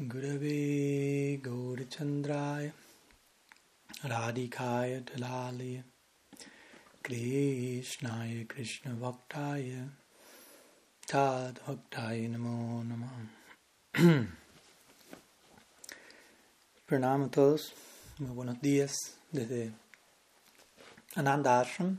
[0.00, 2.70] Gurave Gaurachandraya
[4.04, 5.82] Radhikaya Dalali
[7.02, 9.88] Krishnaya Krishna Bhaktaya
[11.04, 14.28] Tad Bhaktaya Namo Namo
[16.86, 17.72] Pranam a todos,
[18.20, 18.92] muy buenos días
[19.32, 19.72] desde
[21.16, 21.98] Ananda Ashram,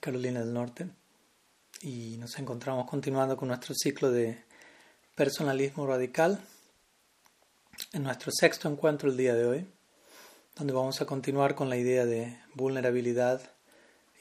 [0.00, 0.88] Carolina del Norte,
[1.82, 4.42] y nos encontramos continuando con nuestro ciclo de
[5.14, 6.40] personalismo radical
[7.94, 9.66] en nuestro sexto encuentro el día de hoy,
[10.56, 13.40] donde vamos a continuar con la idea de vulnerabilidad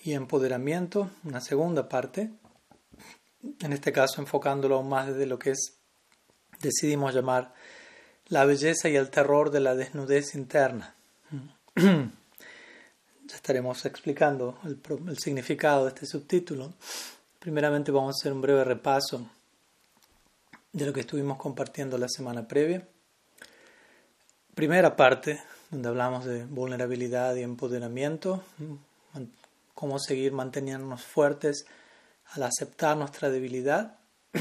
[0.04, 2.30] y empoderamiento, una segunda parte,
[3.62, 5.80] en este caso enfocándolo aún más desde lo que es,
[6.62, 7.56] decidimos llamar
[8.28, 10.94] la belleza y el terror de la desnudez interna.
[11.76, 16.74] ya estaremos explicando el, el significado de este subtítulo.
[17.40, 19.28] Primeramente vamos a hacer un breve repaso
[20.72, 22.88] de lo que estuvimos compartiendo la semana previa
[24.56, 28.44] primera parte, donde hablamos de vulnerabilidad y empoderamiento,
[29.74, 31.66] cómo seguir manteniéndonos fuertes
[32.34, 33.98] al aceptar nuestra debilidad,
[34.34, 34.40] y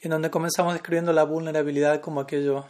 [0.00, 2.66] en donde comenzamos describiendo la vulnerabilidad como aquello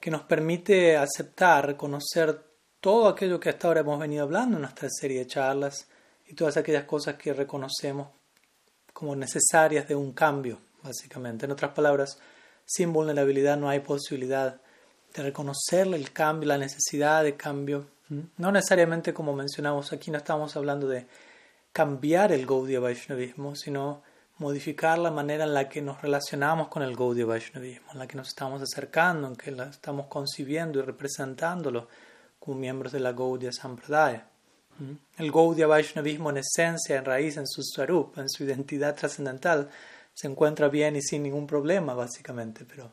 [0.00, 2.42] que nos permite aceptar, reconocer
[2.80, 5.86] todo aquello que hasta ahora hemos venido hablando en nuestra serie de charlas
[6.26, 8.08] y todas aquellas cosas que reconocemos
[8.92, 11.44] como necesarias de un cambio, básicamente.
[11.44, 12.18] En otras palabras,
[12.64, 14.60] sin vulnerabilidad no hay posibilidad
[15.14, 17.86] de reconocer el cambio, la necesidad de cambio.
[18.36, 21.06] No necesariamente, como mencionamos aquí, no estamos hablando de
[21.72, 24.02] cambiar el Gaudiya Vaishnavismo, sino
[24.38, 28.16] modificar la manera en la que nos relacionamos con el Gaudiya Vaishnavismo, en la que
[28.16, 31.88] nos estamos acercando, en que la estamos concibiendo y representándolo
[32.38, 34.26] como miembros de la Gaudiya Sampradaya.
[35.18, 39.68] El Gaudiya Vaishnavismo en esencia, en raíz, en su swarup, en su identidad trascendental,
[40.14, 42.92] se encuentra bien y sin ningún problema, básicamente, pero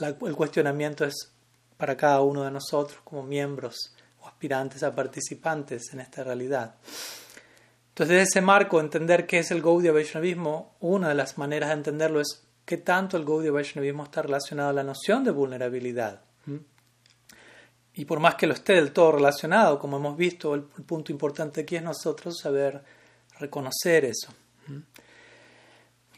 [0.00, 1.32] el cuestionamiento es
[1.76, 6.74] para cada uno de nosotros como miembros o aspirantes a participantes en esta realidad.
[7.88, 11.74] Entonces, desde ese marco, entender qué es el Gaudiya Vaishnavismo, una de las maneras de
[11.74, 16.22] entenderlo es qué tanto el Gaudiya Vaishnavismo está relacionado a la noción de vulnerabilidad.
[17.94, 21.62] Y por más que lo esté del todo relacionado, como hemos visto, el punto importante
[21.62, 22.82] aquí es nosotros saber
[23.38, 24.32] reconocer eso.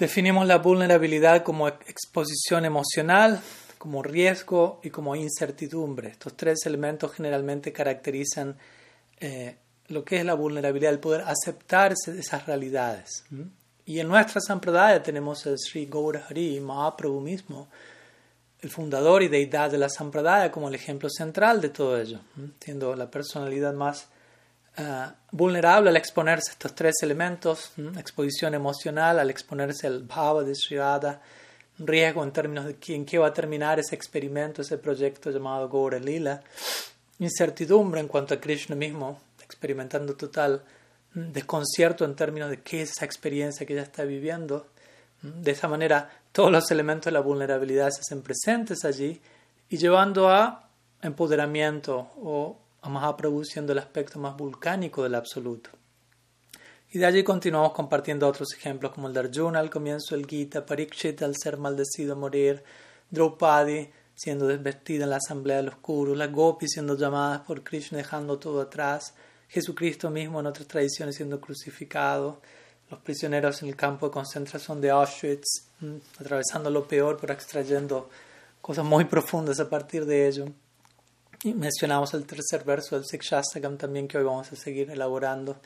[0.03, 3.41] Definimos la vulnerabilidad como exposición emocional,
[3.79, 6.09] como riesgo y como incertidumbre.
[6.09, 8.57] Estos tres elementos generalmente caracterizan
[9.21, 13.23] eh, lo que es la vulnerabilidad, el poder aceptarse de esas realidades.
[13.87, 17.69] Y en nuestra Sampradaya tenemos el Sri Gaurahari Mahaprabhu mismo,
[18.59, 22.19] el fundador y deidad de la Sampradaya, como el ejemplo central de todo ello,
[22.59, 24.09] siendo la personalidad más
[24.77, 30.55] eh, vulnerable al exponerse a estos tres elementos, exposición emocional, al exponerse al bhava de
[30.55, 30.79] Sri
[31.79, 35.99] riesgo en términos de en qué va a terminar ese experimento, ese proyecto llamado Gaura
[35.99, 36.43] Lila,
[37.19, 40.63] incertidumbre en cuanto a Krishna mismo, experimentando total
[41.15, 44.67] desconcierto en términos de qué es esa experiencia que ella está viviendo.
[45.21, 49.21] De esa manera, todos los elementos de la vulnerabilidad se hacen presentes allí
[49.69, 50.69] y llevando a
[51.03, 55.71] empoderamiento o a Mahaprabhu el aspecto más volcánico del absoluto.
[56.91, 60.67] Y de allí continuamos compartiendo otros ejemplos como el de Arjuna al comienzo del Gita,
[60.67, 62.63] Parikshit al ser maldecido a morir,
[63.09, 67.99] Draupadi siendo desvestida en la asamblea de los Kurus, las Gopis siendo llamadas por Krishna
[67.99, 69.15] dejando todo atrás,
[69.49, 72.43] Jesucristo mismo en otras tradiciones siendo crucificado,
[72.91, 78.11] los prisioneros en el campo de concentración de Auschwitz, mm, atravesando lo peor pero extrayendo
[78.61, 80.47] cosas muy profundas a partir de ello.
[81.45, 85.61] Y mencionamos el tercer verso del Sikshastakam también que hoy vamos a seguir elaborando.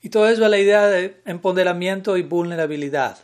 [0.00, 3.18] Y todo eso a la idea de empoderamiento y vulnerabilidad.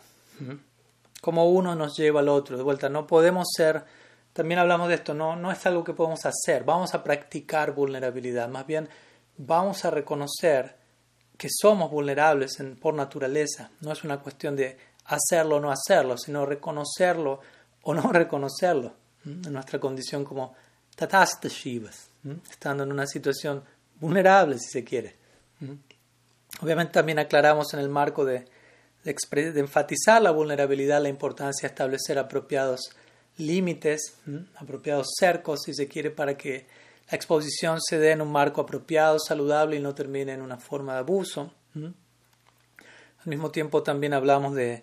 [1.21, 2.57] Como uno nos lleva al otro.
[2.57, 3.85] De vuelta, no podemos ser,
[4.33, 8.49] también hablamos de esto, no, no es algo que podemos hacer, vamos a practicar vulnerabilidad.
[8.49, 8.89] Más bien,
[9.37, 10.77] vamos a reconocer
[11.37, 13.71] que somos vulnerables por naturaleza.
[13.81, 14.77] No es una cuestión de
[15.07, 17.41] hacerlo o no hacerlo, sino reconocerlo
[17.83, 18.93] o no reconocerlo
[19.25, 20.55] en nuestra condición como
[21.01, 22.11] tatasta shivas,
[22.51, 23.65] estando en una situación
[23.99, 25.17] vulnerable, si se quiere.
[26.61, 28.45] Obviamente también aclaramos en el marco de,
[29.03, 32.91] de, enfatizar la vulnerabilidad, la importancia de establecer apropiados
[33.39, 34.19] límites,
[34.57, 36.67] apropiados cercos, si se quiere, para que
[37.11, 40.93] la exposición se dé en un marco apropiado, saludable y no termine en una forma
[40.93, 41.51] de abuso.
[41.75, 41.95] Al
[43.25, 44.83] mismo tiempo también hablamos de,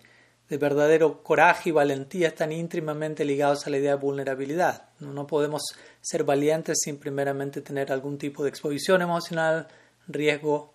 [0.49, 4.89] de verdadero coraje y valentía están íntimamente ligados a la idea de vulnerabilidad.
[4.99, 5.61] No podemos
[6.01, 9.67] ser valientes sin primeramente tener algún tipo de exposición emocional,
[10.07, 10.73] riesgo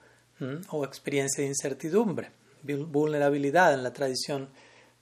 [0.71, 2.31] o experiencia de incertidumbre.
[2.63, 4.49] Vulnerabilidad en la tradición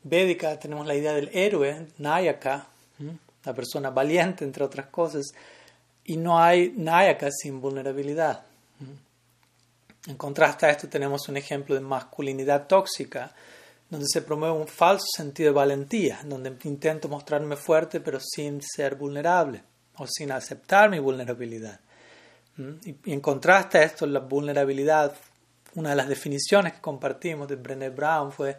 [0.02, 2.68] védica tenemos la idea del héroe, Nayaka,
[3.44, 5.26] la persona valiente, entre otras cosas,
[6.04, 8.44] y no hay Nayaka sin vulnerabilidad.
[10.06, 13.34] En contraste a esto tenemos un ejemplo de masculinidad tóxica,
[13.90, 18.94] donde se promueve un falso sentido de valentía, donde intento mostrarme fuerte pero sin ser
[18.94, 19.62] vulnerable
[19.96, 21.80] o sin aceptar mi vulnerabilidad.
[22.84, 25.14] Y, en contraste a esto, la vulnerabilidad,
[25.74, 28.56] una de las definiciones que compartimos de Brené Brown fue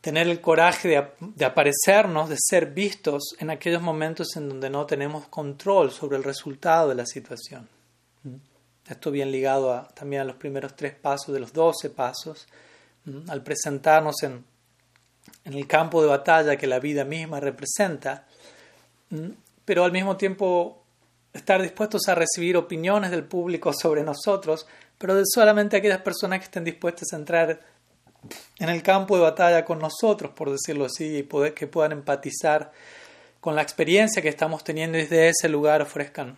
[0.00, 0.88] tener el coraje
[1.20, 6.24] de, aparecernos, de ser vistos en aquellos momentos en donde no tenemos control sobre el
[6.24, 7.68] resultado de la situación.
[8.86, 12.46] Esto bien ligado también a los primeros tres pasos de los doce pasos,
[13.28, 14.44] al presentarnos en,
[15.44, 18.26] en el campo de batalla que la vida misma representa,
[19.64, 20.82] pero al mismo tiempo
[21.32, 24.66] estar dispuestos a recibir opiniones del público sobre nosotros,
[24.98, 27.60] pero de solamente aquellas personas que estén dispuestas a entrar
[28.58, 32.72] en el campo de batalla con nosotros, por decirlo así, y poder, que puedan empatizar
[33.40, 36.36] con la experiencia que estamos teniendo y desde ese lugar ofrezcan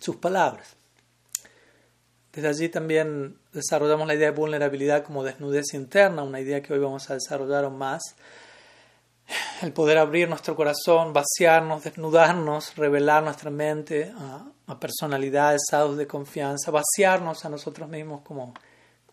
[0.00, 0.76] sus palabras.
[2.34, 6.78] Desde allí también desarrollamos la idea de vulnerabilidad como desnudez interna, una idea que hoy
[6.78, 8.02] vamos a desarrollar aún más.
[9.62, 16.06] El poder abrir nuestro corazón, vaciarnos, desnudarnos, revelar nuestra mente a, a personalidades, estados de
[16.06, 18.54] confianza, vaciarnos a nosotros mismos como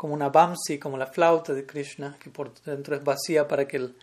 [0.02, 3.78] como una bamsi, como la flauta de Krishna, que por dentro es vacía para que
[3.78, 3.96] el,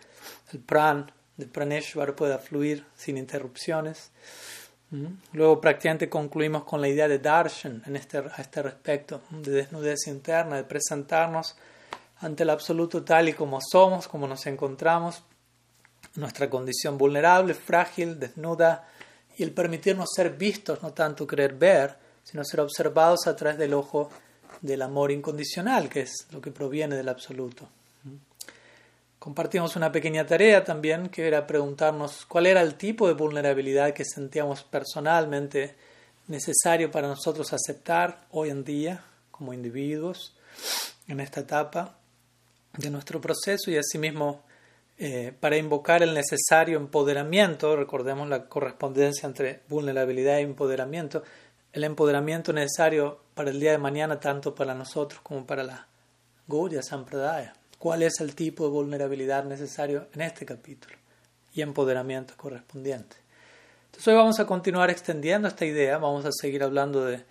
[0.65, 4.09] pran de Praneshwar pueda fluir sin interrupciones.
[5.33, 10.07] Luego prácticamente concluimos con la idea de darshan en este, a este respecto, de desnudez
[10.07, 11.55] interna, de presentarnos
[12.21, 15.23] ante el absoluto tal y como somos, como nos encontramos,
[16.15, 18.87] nuestra condición vulnerable, frágil, desnuda,
[19.37, 23.73] y el permitirnos ser vistos, no tanto querer ver, sino ser observados a través del
[23.73, 24.09] ojo
[24.61, 27.69] del amor incondicional, que es lo que proviene del absoluto.
[29.29, 34.03] Compartimos una pequeña tarea también, que era preguntarnos cuál era el tipo de vulnerabilidad que
[34.03, 35.75] sentíamos personalmente
[36.27, 40.35] necesario para nosotros aceptar hoy en día como individuos
[41.07, 41.99] en esta etapa
[42.75, 44.41] de nuestro proceso y asimismo
[44.97, 51.21] eh, para invocar el necesario empoderamiento, recordemos la correspondencia entre vulnerabilidad e empoderamiento,
[51.71, 55.87] el empoderamiento necesario para el día de mañana, tanto para nosotros como para la
[56.47, 57.58] Gaudiya Sampradaya.
[57.79, 60.95] ¿Cuál es el tipo de vulnerabilidad necesario en este capítulo?
[61.53, 63.15] Y empoderamiento correspondiente.
[63.85, 67.23] Entonces hoy vamos a continuar extendiendo esta idea, vamos a seguir hablando de,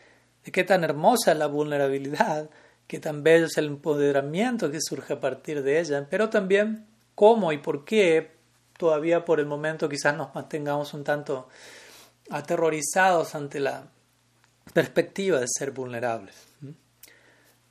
[0.45, 2.49] de qué tan hermosa es la vulnerabilidad,
[2.87, 7.53] qué tan bello es el empoderamiento que surge a partir de ella, pero también cómo
[7.53, 8.33] y por qué
[8.79, 11.49] todavía por el momento quizás nos mantengamos un tanto
[12.31, 13.87] aterrorizados ante la
[14.73, 16.37] perspectiva de ser vulnerables.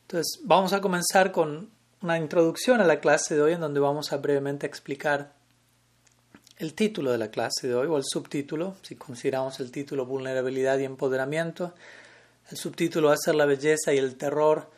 [0.04, 4.12] Entonces, vamos a comenzar con una introducción a la clase de hoy en donde vamos
[4.14, 5.34] a brevemente explicar
[6.58, 10.78] el título de la clase de hoy o el subtítulo, si consideramos el título Vulnerabilidad
[10.80, 11.74] y Empoderamiento.
[12.50, 14.70] El subtítulo va a ser La belleza y el terror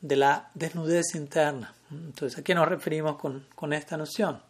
[0.00, 1.74] de la desnudez interna.
[1.90, 4.40] Entonces, ¿a qué nos referimos con, con esta noción?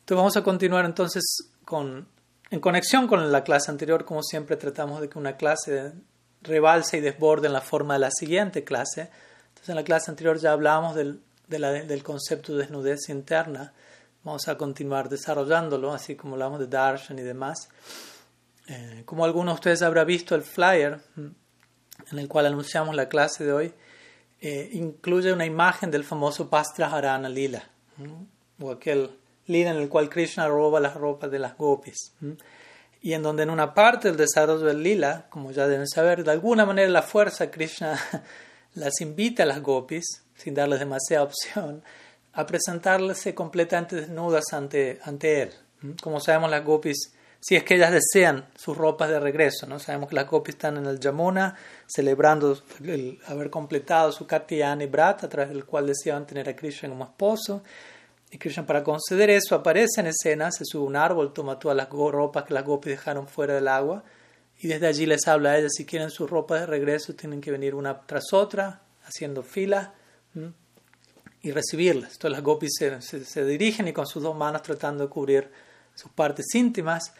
[0.00, 1.22] Entonces, vamos a continuar entonces
[1.64, 2.06] con
[2.50, 5.92] en conexión con la clase anterior, como siempre tratamos de que una clase
[6.42, 9.08] rebalse y desborde en la forma de la siguiente clase.
[9.60, 13.74] Entonces en la clase anterior ya hablamos del, del concepto de desnudez interna.
[14.24, 17.68] Vamos a continuar desarrollándolo, así como hablamos de darshan y demás.
[18.68, 23.44] Eh, como algunos de ustedes habrán visto, el flyer en el cual anunciamos la clase
[23.44, 23.74] de hoy
[24.40, 27.62] eh, incluye una imagen del famoso Pastra Harana Lila,
[28.58, 29.10] o aquel
[29.46, 32.14] lila en el cual Krishna roba las ropas de las gopis.
[33.02, 36.30] Y en donde en una parte del desarrollo del lila, como ya deben saber, de
[36.30, 37.98] alguna manera la fuerza Krishna
[38.74, 41.82] las invita a las gopis, sin darles demasiada opción,
[42.32, 45.52] a presentarse completamente desnudas ante, ante él.
[46.02, 49.78] Como sabemos, las gopis, si es que ellas desean sus ropas de regreso, ¿no?
[49.78, 55.24] sabemos que las gopis están en el Yamuna celebrando el haber completado su Katyayani Brat,
[55.24, 57.62] a través del cual deseaban tener a Krishna como esposo.
[58.30, 61.88] Y Krishna para conceder eso aparece en escena, se sube un árbol, toma todas las
[61.88, 64.04] ropas que las gopis dejaron fuera del agua
[64.60, 67.50] y desde allí les habla a ellas si quieren sus ropas de regreso tienen que
[67.50, 69.94] venir una tras otra haciendo fila
[71.42, 72.12] y recibirlas.
[72.12, 75.50] Entonces las gopis se, se, dirigen y con sus dos manos tratando de cubrir
[75.94, 77.12] sus partes íntimas.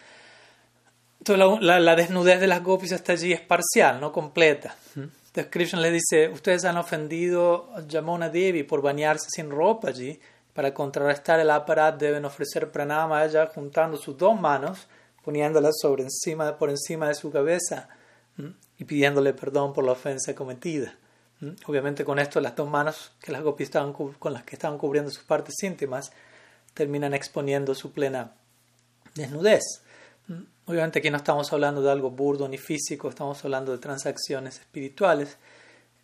[1.19, 4.77] Entonces la, la, desnudez de las gopis hasta allí es parcial, no completa.
[4.95, 10.21] Entonces Krishna les dice, ustedes han ofendido a Yamuna Devi por bañarse sin ropa allí
[10.53, 14.89] para contrarrestar el aparat deben ofrecer pranama a ella juntando sus dos manos,
[15.31, 17.89] poniéndolas sobre encima, por encima de su cabeza
[18.77, 20.97] y pidiéndole perdón por la ofensa cometida.
[21.67, 25.09] Obviamente con esto las dos manos que las gopis estaban con las que estaban cubriendo
[25.09, 26.11] sus partes íntimas
[26.75, 28.33] terminan exponiendo su plena
[29.15, 29.63] desnudez.
[30.67, 35.37] Obviamente aquí no estamos hablando de algo burdo ni físico, estamos hablando de transacciones espirituales.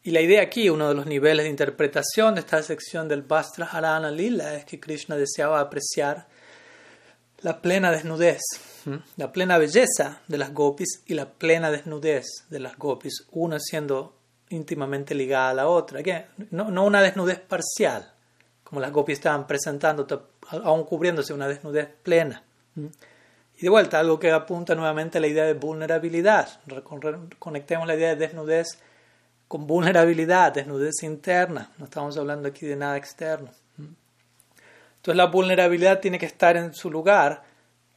[0.04, 3.66] Y la idea aquí, uno de los niveles de interpretación de esta sección del Vastra
[3.66, 6.28] Harana Lila, es que Krishna deseaba apreciar
[7.40, 8.40] la plena desnudez,
[9.16, 14.14] la plena belleza de las gopis y la plena desnudez de las gopis, una siendo
[14.48, 16.00] íntimamente ligada a la otra.
[16.50, 18.12] No, no una desnudez parcial,
[18.62, 20.06] como las gopis estaban presentando,
[20.62, 22.42] aún cubriéndose una desnudez plena.
[23.58, 26.60] Y de vuelta, algo que apunta nuevamente a la idea de vulnerabilidad.
[27.38, 28.78] Conectemos la idea de desnudez
[29.48, 31.70] con vulnerabilidad, desnudez interna.
[31.78, 33.50] No estamos hablando aquí de nada externo.
[33.78, 37.42] Entonces la vulnerabilidad tiene que estar en su lugar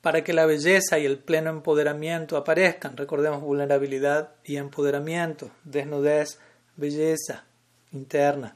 [0.02, 2.96] para que la belleza y el pleno empoderamiento aparezcan.
[2.96, 6.40] Recordemos vulnerabilidad y empoderamiento, desnudez,
[6.76, 7.44] belleza
[7.92, 8.56] interna.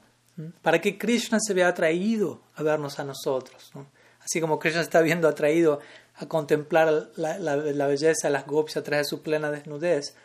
[0.62, 3.72] Para que Krishna se vea atraído a vernos a nosotros.
[4.20, 5.80] Así como Krishna está viendo atraído
[6.16, 10.16] a contemplar la, la, belleza de las gopis a través de su plena desnudez,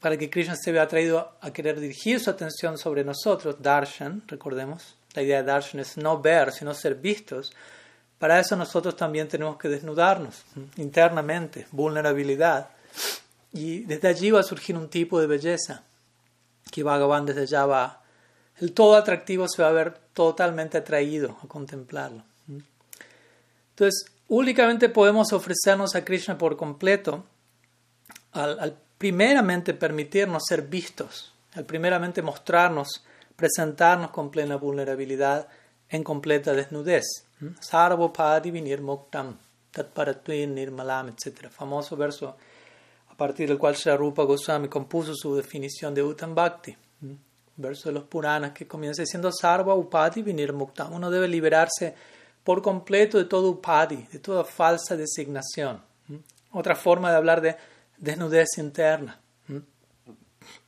[0.00, 4.96] para que Krishna se vea atraído a querer dirigir su atención sobre nosotros, darshan, recordemos,
[5.14, 7.52] la idea de darshan es no ver, sino ser vistos,
[8.22, 10.44] para eso nosotros también tenemos que desnudarnos
[10.76, 12.68] internamente, vulnerabilidad,
[13.52, 15.82] y desde allí va a surgir un tipo de belleza
[16.70, 18.02] que Bhagavan desde allá va,
[18.58, 22.22] el todo atractivo se va a ver totalmente atraído a contemplarlo.
[23.70, 27.24] Entonces, únicamente podemos ofrecernos a Krishna por completo
[28.30, 35.48] al, primeramente permitirnos ser vistos, al primeramente mostrarnos, presentarnos con plena vulnerabilidad
[35.88, 37.26] en completa desnudez.
[37.60, 39.36] Sarvopadi vinir muktam,
[39.72, 41.48] tatparatwin nirmalam, etc.
[41.48, 42.36] Famoso verso
[43.08, 46.76] a partir del cual Rupa Goswami compuso su definición de Uttam Bhakti.
[47.56, 50.92] Verso de los Puranas que comienza diciendo Sarva Upadi vinir muktam.
[50.92, 51.94] Uno debe liberarse
[52.44, 55.80] por completo de todo upadi, de toda falsa designación.
[56.50, 57.56] Otra forma de hablar de
[57.98, 59.20] desnudez interna,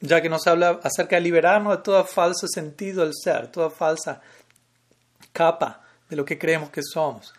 [0.00, 4.22] ya que nos habla acerca de liberarnos de todo falso sentido del ser, toda falsa
[5.32, 7.32] capa de lo que creemos que somos.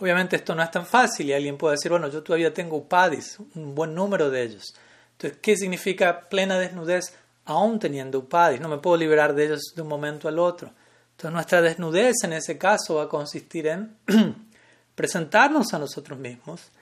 [0.00, 3.38] Obviamente esto no es tan fácil y alguien puede decir, bueno, yo todavía tengo upadis,
[3.54, 4.74] un buen número de ellos.
[5.12, 8.60] Entonces, ¿qué significa plena desnudez aún teniendo upadis?
[8.60, 10.72] No me puedo liberar de ellos de un momento al otro.
[11.12, 13.96] Entonces nuestra desnudez en ese caso va a consistir en
[14.94, 16.72] presentarnos a nosotros mismos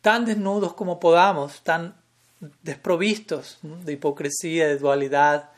[0.00, 1.94] tan desnudos como podamos, tan
[2.62, 5.50] desprovistos de hipocresía, de dualidad,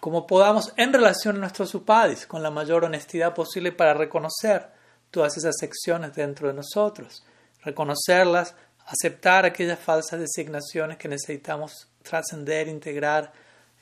[0.00, 4.68] como podamos en relación a nuestros upadis, con la mayor honestidad posible para reconocer
[5.10, 7.24] todas esas secciones dentro de nosotros,
[7.62, 8.54] reconocerlas,
[8.86, 13.32] aceptar aquellas falsas designaciones que necesitamos trascender, integrar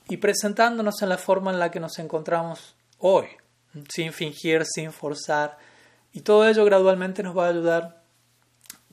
[0.08, 3.26] y presentándonos en la forma en la que nos encontramos hoy,
[3.88, 5.58] sin fingir, sin forzar.
[6.12, 8.02] Y todo ello gradualmente nos va a ayudar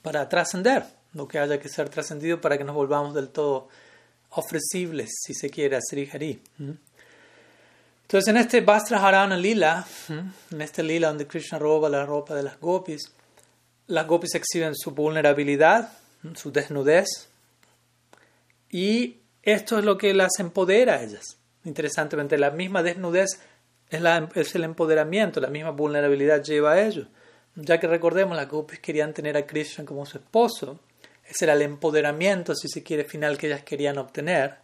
[0.01, 3.67] para trascender lo que haya que ser trascendido para que nos volvamos del todo
[4.31, 6.41] ofrecibles, si se quiere, a Sri Hari.
[8.01, 12.43] Entonces, en este Vastra Harana Lila, en este Lila donde Krishna roba la ropa de
[12.43, 13.11] las gopis,
[13.87, 15.91] las gopis exhiben su vulnerabilidad,
[16.35, 17.29] su desnudez,
[18.69, 21.37] y esto es lo que las empodera a ellas.
[21.63, 23.39] Interesantemente, la misma desnudez
[23.89, 27.07] es, el empoderamiento, la misma vulnerabilidad lleva a ello.
[27.55, 30.79] Ya que recordemos, las gopis querían tener a Krishna como su esposo,
[31.31, 34.57] ese era el empoderamiento, si se quiere, final que ellas querían obtener.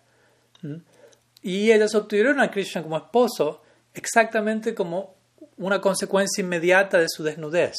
[1.41, 3.61] Y ellas obtuvieron a Krishna como esposo
[3.93, 5.15] exactamente como
[5.57, 7.75] una consecuencia inmediata de su desnudez.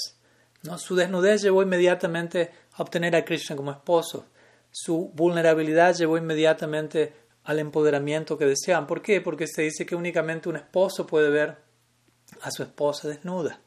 [0.62, 0.78] ¿no?
[0.78, 4.26] Su desnudez llevó inmediatamente a obtener a Krishna como esposo.
[4.71, 7.12] Su vulnerabilidad llevó inmediatamente
[7.45, 8.87] al empoderamiento que desean.
[8.87, 9.21] ¿Por qué?
[9.21, 11.57] Porque se dice que únicamente un esposo puede ver
[12.42, 13.61] a su esposa desnuda.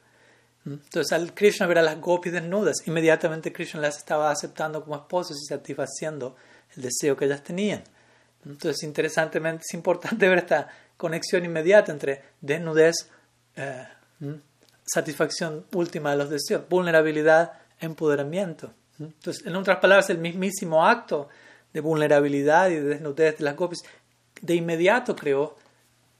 [0.65, 5.38] Entonces al Krishna ver a las gopis desnudas, inmediatamente Krishna las estaba aceptando como esposas
[5.41, 6.36] y satisfaciendo
[6.75, 7.84] el deseo que ellas tenían.
[8.46, 13.10] Entonces interesantemente es importante ver esta conexión inmediata entre desnudez,
[13.56, 13.88] eh,
[14.86, 18.74] satisfacción última de los deseos, vulnerabilidad, empoderamiento.
[19.00, 21.27] Entonces, en otras palabras, el mismísimo acto
[21.74, 23.80] de vulnerabilidad y de desnudez de las gopis,
[24.41, 25.56] de inmediato creó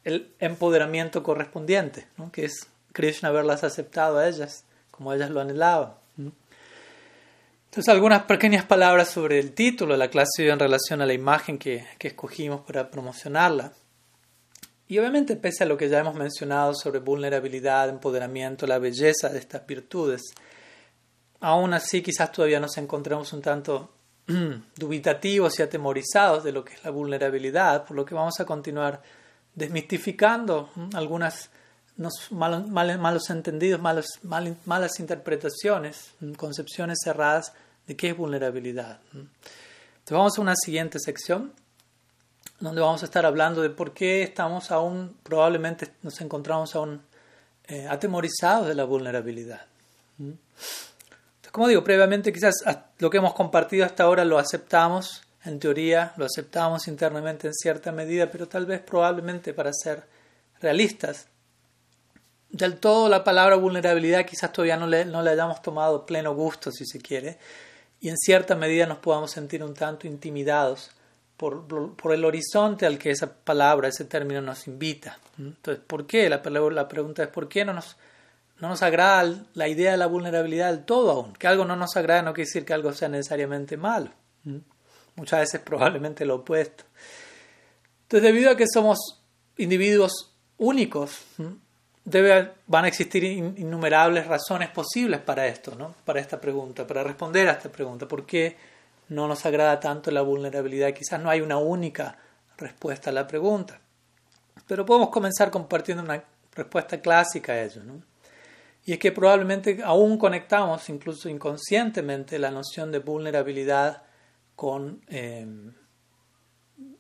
[0.04, 5.94] el empoderamiento correspondiente, que es Krishna haberlas aceptado a ellas como ellas lo anhelaban.
[6.18, 11.58] Entonces, algunas pequeñas palabras sobre el título de la clase en relación a la imagen
[11.58, 13.72] que, que escogimos para promocionarla.
[14.90, 19.40] Y obviamente, pese a lo que ya hemos mencionado sobre vulnerabilidad, empoderamiento, la belleza de
[19.40, 20.22] estas virtudes,
[21.40, 23.94] aún así quizás todavía nos encontramos un tanto
[24.76, 29.02] dubitativos y atemorizados de lo que es la vulnerabilidad, por lo que vamos a continuar
[29.56, 31.50] desmistificando algunas
[31.98, 37.54] malos, malos, entendidos, malos, malas interpretaciones, concepciones cerradas
[37.88, 39.00] de qué es vulnerabilidad.
[39.14, 41.54] Entonces vamos a una siguiente sección
[42.60, 47.02] donde vamos a estar hablando de por qué estamos aún, probablemente nos encontramos aún
[47.68, 49.62] eh, atemorizados de la vulnerabilidad.
[50.20, 52.56] Entonces, como digo, previamente quizás
[53.00, 57.92] lo que hemos compartido hasta ahora lo aceptamos, en teoría lo aceptamos internamente en cierta
[57.92, 60.04] medida, pero tal vez probablemente para ser
[60.60, 61.28] realistas,
[62.52, 66.72] del todo la palabra vulnerabilidad quizás todavía no le, no le hayamos tomado pleno gusto,
[66.72, 67.38] si se quiere,
[68.00, 70.92] y en cierta medida nos podamos sentir un tanto intimidados
[71.38, 75.18] por, por, el horizonte al que esa palabra, ese término nos invita.
[75.40, 76.30] Entonces, ¿por qué?
[76.30, 77.98] La, la pregunta es ¿por qué no nos,
[78.60, 81.34] no nos agrada la idea de la vulnerabilidad del todo aún?
[81.34, 84.12] Que algo no nos agrada no quiere decir que algo sea necesariamente malo.
[85.16, 86.84] Muchas veces probablemente lo opuesto.
[88.04, 89.24] Entonces, debido a que somos
[89.58, 91.22] individuos únicos,
[92.04, 95.96] debe, van a existir innumerables razones posibles para esto, ¿no?
[96.06, 98.08] para esta pregunta, para responder a esta pregunta.
[98.08, 98.58] ¿Por qué
[99.10, 100.94] no nos agrada tanto la vulnerabilidad?
[100.94, 102.18] Quizás no hay una única
[102.58, 103.80] respuesta a la pregunta.
[104.68, 107.84] Pero podemos comenzar compartiendo una respuesta clásica a ello.
[107.84, 108.02] ¿no?
[108.86, 114.04] Y es que probablemente aún conectamos, incluso inconscientemente, la noción de vulnerabilidad
[114.56, 115.46] con eh,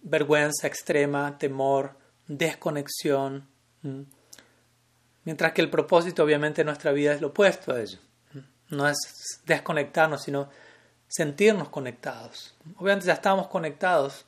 [0.03, 3.47] vergüenza extrema, temor, desconexión.
[5.23, 7.99] Mientras que el propósito obviamente de nuestra vida es lo opuesto a ello.
[8.69, 8.97] No es
[9.45, 10.49] desconectarnos, sino
[11.07, 12.55] sentirnos conectados.
[12.77, 14.25] Obviamente ya estamos conectados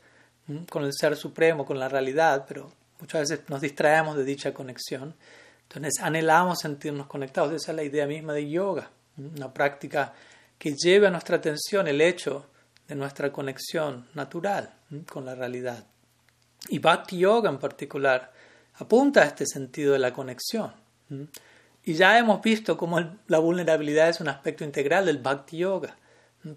[0.69, 5.15] con el Ser Supremo, con la realidad, pero muchas veces nos distraemos de dicha conexión.
[5.63, 7.53] Entonces anhelamos sentirnos conectados.
[7.53, 10.13] Esa es la idea misma de yoga, una práctica
[10.57, 12.45] que lleve a nuestra atención el hecho
[12.87, 14.73] de nuestra conexión natural
[15.09, 15.85] con la realidad.
[16.69, 18.31] Y Bhakti Yoga en particular
[18.75, 20.82] apunta a este sentido de la conexión.
[21.85, 25.97] Y ya hemos visto cómo la vulnerabilidad es un aspecto integral del Bhakti Yoga.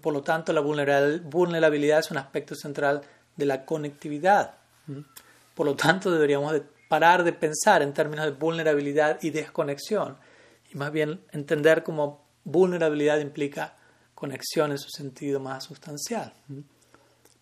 [0.01, 3.01] Por lo tanto, la vulnerabilidad es un aspecto central
[3.35, 4.55] de la conectividad.
[5.53, 10.17] Por lo tanto, deberíamos parar de pensar en términos de vulnerabilidad y desconexión
[10.71, 13.75] y más bien entender cómo vulnerabilidad implica
[14.15, 16.33] conexión en su sentido más sustancial.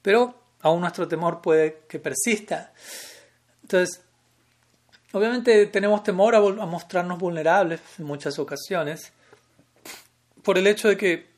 [0.01, 2.73] Pero aún nuestro temor puede que persista.
[3.61, 4.01] Entonces,
[5.15, 9.13] Obviamente tenemos temor a, mostrarnos vulnerables en muchas ocasiones
[10.43, 11.29] por el hecho de que,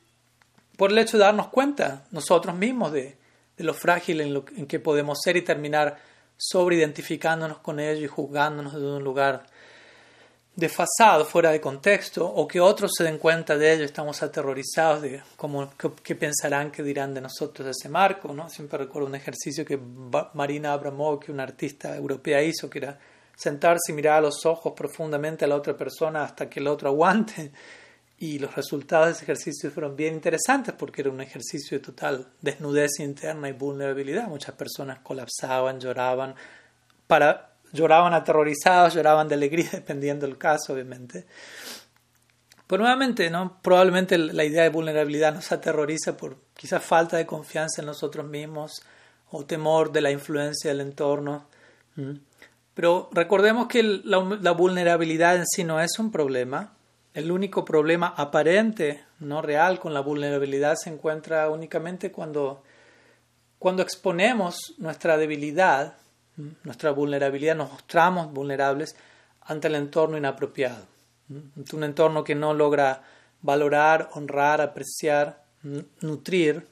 [0.76, 3.16] por el hecho de darnos cuenta nosotros mismos de,
[3.58, 5.96] lo frágil en, lo, en que podemos ser y terminar
[6.36, 9.46] sobreidentificándonos con ello y juzgándonos desde un lugar
[10.56, 15.22] desfasado, fuera de contexto, o que otros se den cuenta de ello, estamos aterrorizados de
[15.36, 15.70] cómo,
[16.02, 18.32] qué, pensarán, qué dirán de nosotros ese marco.
[18.34, 18.48] ¿no?
[18.48, 19.78] Siempre recuerdo un ejercicio que
[20.34, 22.98] Marina Abramov, que una artista europea hizo, que era
[23.38, 26.90] sentarse y mirar a los ojos profundamente a la otra persona hasta que el otro
[26.90, 27.52] aguante.
[28.20, 32.26] Y los resultados de ese ejercicio fueron bien interesantes porque era un ejercicio de total
[32.40, 34.26] desnudez interna y vulnerabilidad.
[34.26, 36.34] Muchas personas colapsaban, lloraban,
[37.06, 41.26] para, lloraban aterrorizados, lloraban de alegría, dependiendo del caso, obviamente.
[42.66, 43.60] Pero nuevamente, ¿no?
[43.62, 48.82] probablemente la idea de vulnerabilidad nos aterroriza por quizás falta de confianza en nosotros mismos
[49.30, 51.46] o temor de la influencia del entorno.
[52.78, 56.74] Pero recordemos que la, vulnerabilidad en sí no es un problema.
[57.12, 62.62] El único problema aparente, no real, con la vulnerabilidad se encuentra únicamente cuando,
[63.58, 65.96] cuando exponemos nuestra debilidad,
[66.62, 68.94] nuestra vulnerabilidad, nos mostramos vulnerables
[69.40, 70.86] ante el entorno inapropiado.
[71.56, 73.02] Ante un entorno que no logra
[73.42, 75.42] valorar, honrar, apreciar,
[76.00, 76.64] nutrir,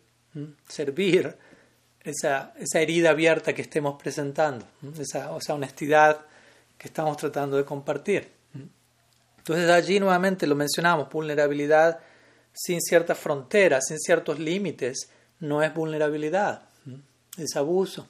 [0.68, 1.36] servir
[2.06, 4.64] esa, esa herida abierta que estemos presentando,
[4.98, 6.24] esa, esa honestidad
[6.78, 8.30] que estamos tratando de compartir.
[9.38, 11.98] Entonces allí nuevamente lo mencionamos, vulnerabilidad
[12.52, 16.62] sin ciertas fronteras, sin ciertos límites, no es vulnerabilidad,
[17.36, 18.06] es abuso.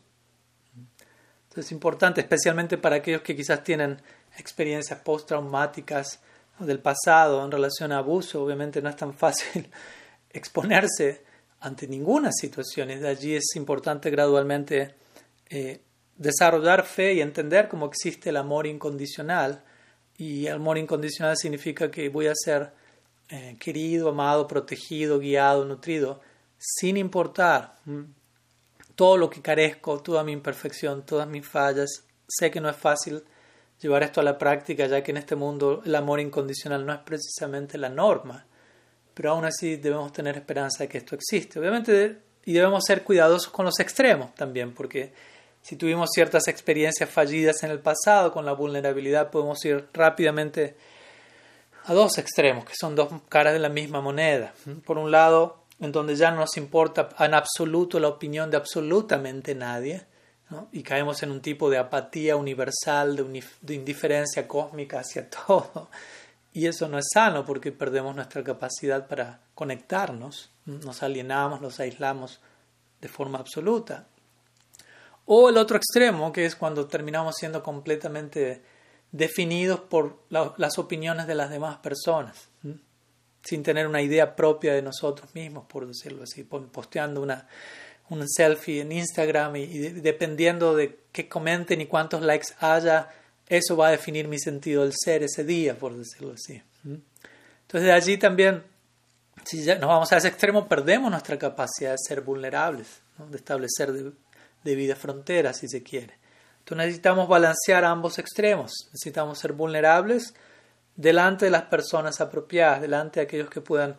[0.74, 4.00] Entonces es importante, especialmente para aquellos que quizás tienen
[4.38, 6.20] experiencias postraumáticas
[6.58, 9.70] del pasado en relación a abuso, obviamente no es tan fácil
[10.30, 11.25] exponerse
[11.60, 12.90] ante ninguna situación.
[12.90, 14.94] Y de allí es importante gradualmente
[15.48, 15.80] eh,
[16.16, 19.62] desarrollar fe y entender cómo existe el amor incondicional.
[20.18, 22.72] Y el amor incondicional significa que voy a ser
[23.28, 26.20] eh, querido, amado, protegido, guiado, nutrido,
[26.58, 27.76] sin importar
[28.94, 32.04] todo lo que carezco, toda mi imperfección, todas mis fallas.
[32.26, 33.22] Sé que no es fácil
[33.80, 37.00] llevar esto a la práctica, ya que en este mundo el amor incondicional no es
[37.00, 38.46] precisamente la norma
[39.16, 41.58] pero aún así debemos tener esperanza de que esto existe.
[41.58, 45.14] Obviamente, y debemos ser cuidadosos con los extremos también, porque
[45.62, 50.76] si tuvimos ciertas experiencias fallidas en el pasado con la vulnerabilidad, podemos ir rápidamente
[51.86, 54.52] a dos extremos, que son dos caras de la misma moneda.
[54.84, 59.54] Por un lado, en donde ya no nos importa en absoluto la opinión de absolutamente
[59.54, 60.04] nadie,
[60.72, 65.88] y caemos en un tipo de apatía universal, de, indiferencia cósmica hacia todo.
[66.56, 72.40] Y eso no es sano porque perdemos nuestra capacidad para conectarnos, nos alienamos, nos aislamos
[72.98, 74.06] de forma absoluta.
[75.26, 78.62] O el otro extremo, que es cuando terminamos siendo completamente
[79.12, 82.48] definidos por las opiniones de las demás personas,
[83.42, 87.46] sin tener una idea propia de nosotros mismos, por decirlo así, posteando una,
[88.08, 93.10] un selfie en Instagram y, dependiendo de qué comenten y cuántos likes haya,
[93.48, 96.62] eso va a definir mi sentido del ser ese día, por decirlo así.
[96.84, 98.62] Entonces de allí también,
[99.44, 103.92] si ya nos vamos a ese extremo, perdemos nuestra capacidad de ser vulnerables, de establecer
[103.92, 106.14] de, vida fronteras, si se quiere.
[106.58, 110.34] Entonces necesitamos balancear ambos extremos, necesitamos ser vulnerables
[110.96, 113.96] delante de las personas apropiadas, delante de aquellos que puedan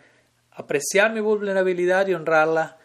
[0.52, 2.78] apreciar mi vulnerabilidad y honrarla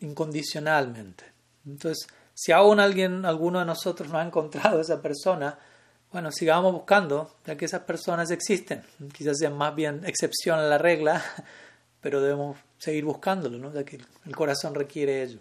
[0.00, 1.24] incondicionalmente.
[1.66, 5.58] Entonces, si aún alguien, alguno de nosotros no ha encontrado a esa persona,
[6.12, 8.82] bueno, sigamos buscando, ya que esas personas existen.
[9.12, 11.22] Quizás sean más bien excepción a la regla,
[12.00, 13.72] pero debemos seguir buscándolo, ¿no?
[13.72, 15.38] ya que el corazón requiere ello.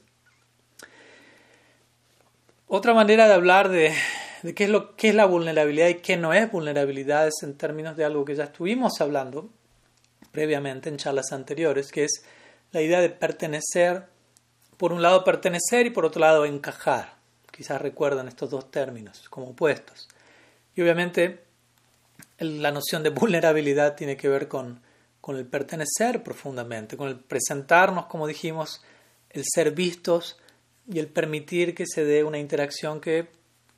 [2.67, 3.95] Otra manera de hablar de,
[4.55, 7.97] qué, es lo, qué es la vulnerabilidad y qué no es vulnerabilidad es en términos
[7.97, 9.49] de algo que ya estuvimos hablando
[10.31, 12.23] previamente en charlas anteriores, que es
[12.71, 14.03] la idea de pertenecer,
[14.77, 17.15] por un lado pertenecer y por otro lado encajar.
[17.51, 20.08] Quizás recuerdan estos dos términos como opuestos.
[20.75, 21.43] Y obviamente
[22.39, 24.81] la noción de vulnerabilidad tiene que ver con,
[25.21, 28.81] con el pertenecer profundamente, con el presentarnos, como dijimos,
[29.29, 30.39] el ser vistos
[30.87, 33.27] y el permitir que se dé una interacción que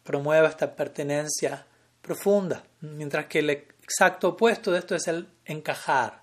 [0.04, 1.66] promueva esta pertenencia
[2.02, 6.22] profunda, mientras que el exacto opuesto de esto es el encajar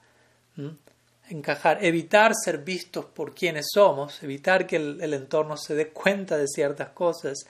[1.30, 6.46] encajar, evitar ser vistos por quienes somos, evitar que el, entorno se dé cuenta de
[6.46, 7.46] ciertas cosas,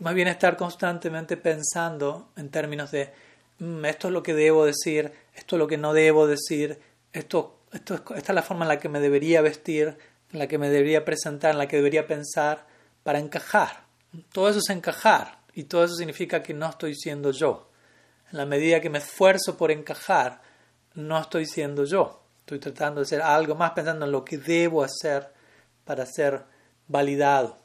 [0.00, 3.12] más bien estar constantemente pensando en términos de
[3.58, 6.80] mm, esto es lo que debo decir, esto es lo que no debo decir,
[7.12, 9.96] esto, esto, esta es la forma en la que me debería vestir,
[10.32, 12.66] en la que me debería presentar, en la que debería pensar
[13.02, 13.84] para encajar.
[14.32, 17.68] Todo eso es encajar y todo eso significa que no estoy siendo yo.
[18.32, 20.40] En la medida que me esfuerzo por encajar,
[20.94, 22.22] no estoy siendo yo.
[22.40, 25.28] Estoy tratando de hacer algo más pensando en lo que debo hacer
[25.84, 26.44] para ser
[26.88, 27.58] validado.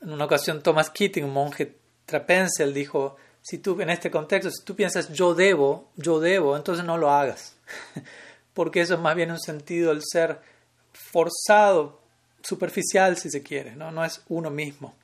[0.00, 4.50] En una ocasión Thomas Keating, un monje trapense, él dijo, si tú en este contexto,
[4.50, 7.56] si tú piensas yo debo, yo debo, entonces no lo hagas.
[8.54, 10.40] Porque eso es más bien un sentido del ser
[10.92, 12.00] forzado,
[12.42, 14.94] superficial si se quiere, no, no es uno mismo.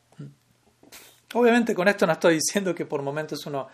[1.34, 3.68] Obviamente con esto no estoy diciendo que por momentos uno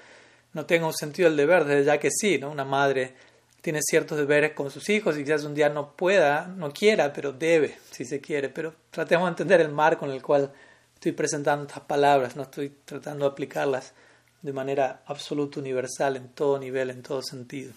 [0.52, 2.50] no tenga un sentido del deber, desde ya que sí, ¿no?
[2.50, 3.14] Una madre
[3.60, 7.32] tiene ciertos deberes con sus hijos y quizás un día no pueda, no quiera, pero
[7.32, 8.48] debe, si se quiere.
[8.48, 10.52] Pero tratemos de entender el marco en el cual
[11.00, 13.94] estoy presentando estas palabras, no estoy tratando de aplicarlas
[14.42, 17.72] de manera absoluta, universal, en todo nivel, en todo sentido.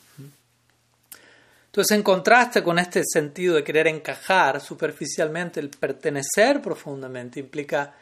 [1.68, 7.94] Entonces, en contraste con este sentido de querer encajar superficialmente, el pertenecer profundamente implica,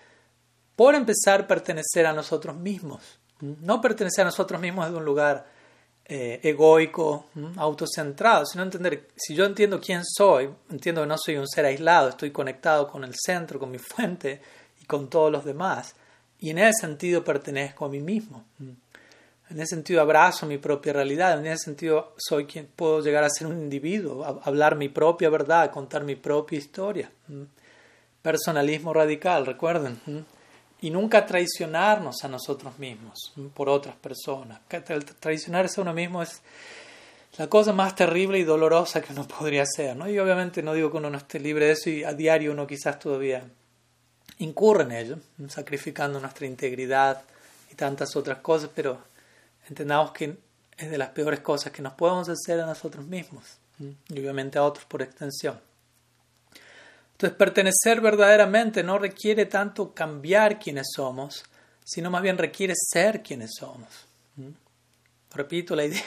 [0.75, 3.19] por empezar, pertenecer a nosotros mismos.
[3.41, 5.45] No pertenecer a nosotros mismos desde un lugar
[6.05, 11.47] eh, egoico, autocentrado, sino entender, si yo entiendo quién soy, entiendo que no soy un
[11.47, 14.41] ser aislado, estoy conectado con el centro, con mi fuente
[14.91, 15.95] con todos los demás,
[16.37, 18.43] y en ese sentido pertenezco a mí mismo.
[18.59, 23.29] En ese sentido abrazo mi propia realidad, en ese sentido soy quien puedo llegar a
[23.29, 27.09] ser un individuo, hablar mi propia verdad, contar mi propia historia.
[28.21, 29.97] Personalismo radical, recuerden
[30.81, 34.59] y nunca traicionarnos a nosotros mismos por otras personas.
[35.21, 36.41] Traicionarse a uno mismo es
[37.37, 39.95] la cosa más terrible y dolorosa que uno podría hacer.
[39.95, 40.09] ¿no?
[40.09, 42.67] Y obviamente no digo que uno no esté libre de eso y a diario uno
[42.67, 43.45] quizás todavía
[44.43, 45.17] incurre en ello,
[45.49, 47.21] sacrificando nuestra integridad
[47.71, 48.99] y tantas otras cosas, pero
[49.69, 50.35] entendamos que
[50.77, 53.45] es de las peores cosas que nos podemos hacer a nosotros mismos
[53.79, 55.59] y obviamente a otros por extensión.
[57.13, 61.43] Entonces, pertenecer verdaderamente no requiere tanto cambiar quienes somos,
[61.83, 63.89] sino más bien requiere ser quienes somos.
[65.33, 66.03] Repito la idea,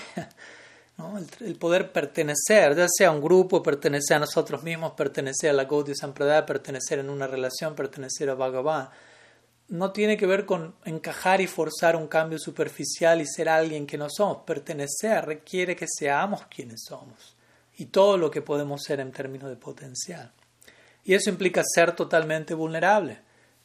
[1.40, 5.64] el, poder pertenecer, ya sea a un grupo, pertenecer a nosotros mismos, pertenecer a la
[5.64, 8.90] Gaudiya Sampradaya, pertenecer en una relación, pertenecer a Bhagavan,
[9.68, 13.98] no tiene que ver con encajar y forzar un cambio superficial y ser alguien que
[13.98, 14.38] no somos.
[14.44, 17.34] Pertenecer requiere que seamos quienes somos
[17.76, 20.30] y todo lo que podemos ser en términos de potencial.
[21.02, 23.20] Y eso implica ser totalmente vulnerable.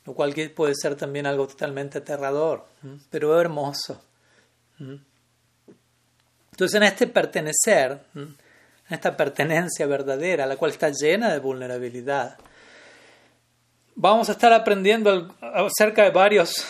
[0.06, 2.66] lo cual puede ser también algo totalmente aterrador,
[3.12, 4.02] pero hermoso.
[6.60, 8.36] Entonces en este pertenecer, en
[8.90, 12.38] esta pertenencia verdadera, la cual está llena de vulnerabilidad,
[13.96, 16.66] vamos a estar aprendiendo acerca de varios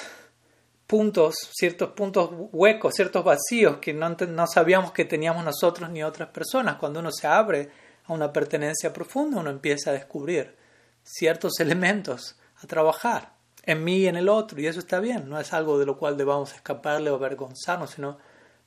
[0.86, 6.76] puntos, ciertos puntos huecos, ciertos vacíos que no, sabíamos que teníamos nosotros ni otras personas.
[6.76, 7.72] Cuando uno se abre
[8.06, 10.56] a una pertenencia profunda, uno empieza a descubrir
[11.02, 15.40] ciertos elementos a trabajar en mí y en el otro, y eso está bien, no
[15.40, 18.20] es algo de lo cual debamos escaparle o avergonzarnos, sino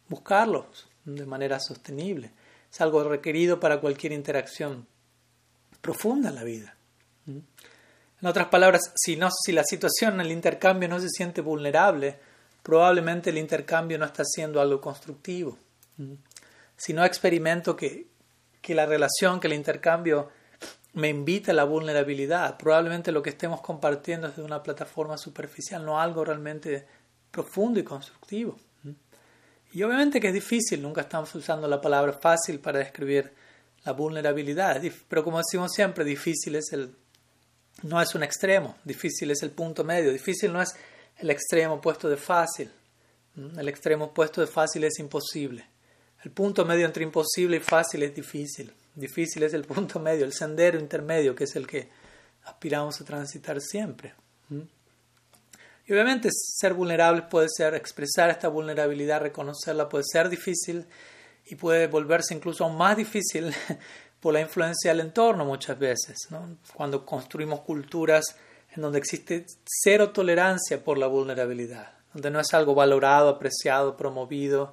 [0.09, 2.31] buscarlos de manera sostenible.
[2.71, 4.87] Es algo requerido para cualquier interacción
[5.81, 6.75] profunda en la vida.
[7.27, 12.19] En otras palabras, si, no, si la situación, el intercambio no se siente vulnerable,
[12.63, 15.59] probablemente el intercambio no está siendo algo constructivo.
[16.77, 18.07] Si no experimento que,
[18.61, 20.31] que la relación, que el intercambio
[20.95, 25.85] me invita a la vulnerabilidad, probablemente lo que estemos compartiendo es de una plataforma superficial,
[25.85, 26.87] no algo realmente
[27.31, 28.57] profundo y constructivo.
[29.73, 33.33] Y obviamente que es difícil, nunca estamos usando la palabra fácil para describir
[33.85, 36.95] la vulnerabilidad, pero como decimos siempre, difícil es el
[37.83, 40.75] no es un extremo, difícil es el punto medio, difícil no es
[41.17, 42.71] el extremo opuesto de fácil,
[43.57, 45.65] el extremo opuesto de fácil es imposible,
[46.23, 50.33] el punto medio entre imposible y fácil es difícil, difícil es el punto medio, el
[50.33, 51.89] sendero intermedio que es el que
[52.45, 54.15] aspiramos a transitar siempre.
[55.93, 60.87] Obviamente ser vulnerable puede ser, expresar esta vulnerabilidad, reconocerla puede ser difícil
[61.45, 63.55] y puede volverse incluso aún más difícil
[64.21, 66.17] por la influencia del entorno muchas veces,
[66.73, 68.25] cuando construimos culturas
[68.75, 74.73] en donde existe cero tolerancia por la vulnerabilidad, donde no es algo valorado, apreciado, promovido,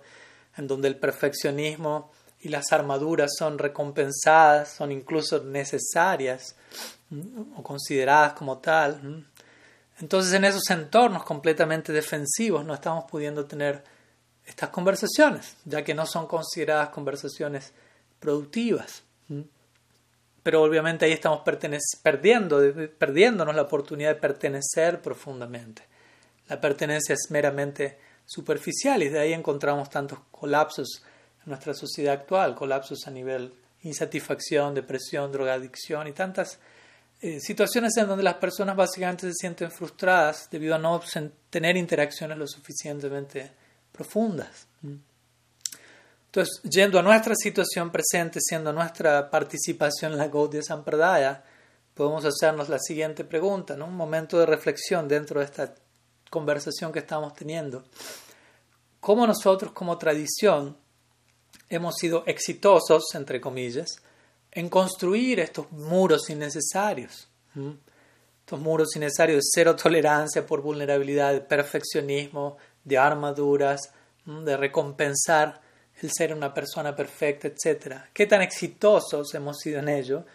[0.56, 6.56] en donde el perfeccionismo y las armaduras son recompensadas, son incluso necesarias
[7.58, 9.26] o consideradas como tal.
[10.02, 13.84] Entonces en esos entornos completamente defensivos no estamos pudiendo tener
[14.46, 17.74] estas conversaciones, ya que no son consideradas conversaciones
[18.20, 19.04] productivas.
[20.42, 21.42] Pero obviamente ahí estamos
[22.02, 22.62] perdiendo,
[22.98, 25.84] perdiéndonos la oportunidad de pertenecer profundamente.
[26.48, 31.04] La pertenencia es meramente superficial y de ahí encontramos tantos colapsos
[31.44, 36.60] en nuestra sociedad actual, colapsos a nivel insatisfacción, depresión, drogadicción y tantas
[37.22, 41.02] eh, situaciones en donde las personas básicamente se sienten frustradas debido a no
[41.50, 43.52] tener interacciones lo suficientemente
[43.92, 44.68] profundas.
[46.28, 51.44] Entonces, yendo a nuestra situación presente, siendo nuestra participación en la Gaudiya Sampradaya,
[51.94, 53.88] podemos hacernos la siguiente pregunta, ¿no?
[53.88, 55.76] un momento de reflexión dentro de esta
[56.30, 57.84] conversación que estamos teniendo.
[59.02, 60.78] ¿Cómo nosotros como tradición
[61.68, 64.02] hemos sido exitosos, entre comillas,
[64.52, 67.28] en construir estos muros innecesarios?
[68.40, 73.92] Estos muros innecesarios de cero tolerancia por vulnerabilidad, de perfeccionismo, de armaduras,
[74.26, 75.62] de recompensar
[76.02, 78.04] el ser una persona perfecta, etc.
[78.14, 80.26] Qué tan exitosos hemos sido en ello.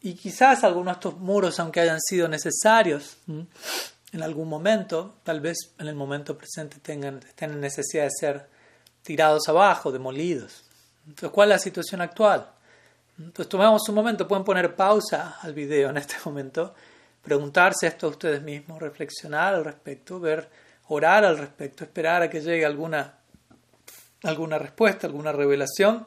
[0.00, 5.56] Y quizás algunos de estos muros, aunque hayan sido necesarios en algún momento, tal vez
[5.78, 8.48] en el momento presente tengan, estén en necesidad de ser
[9.02, 10.64] tirados abajo, demolidos.
[11.06, 12.50] Entonces, ¿cuál es la situación actual?
[13.18, 16.74] Entonces, tomemos un momento, pueden poner pausa al video en este momento,
[17.22, 20.50] preguntarse esto a ustedes mismos, reflexionar al respecto, ver,
[20.88, 23.18] orar al respecto, esperar a que llegue alguna
[24.24, 26.06] alguna respuesta, alguna revelación,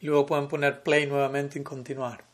[0.00, 2.24] y luego pueden poner play nuevamente y continuar.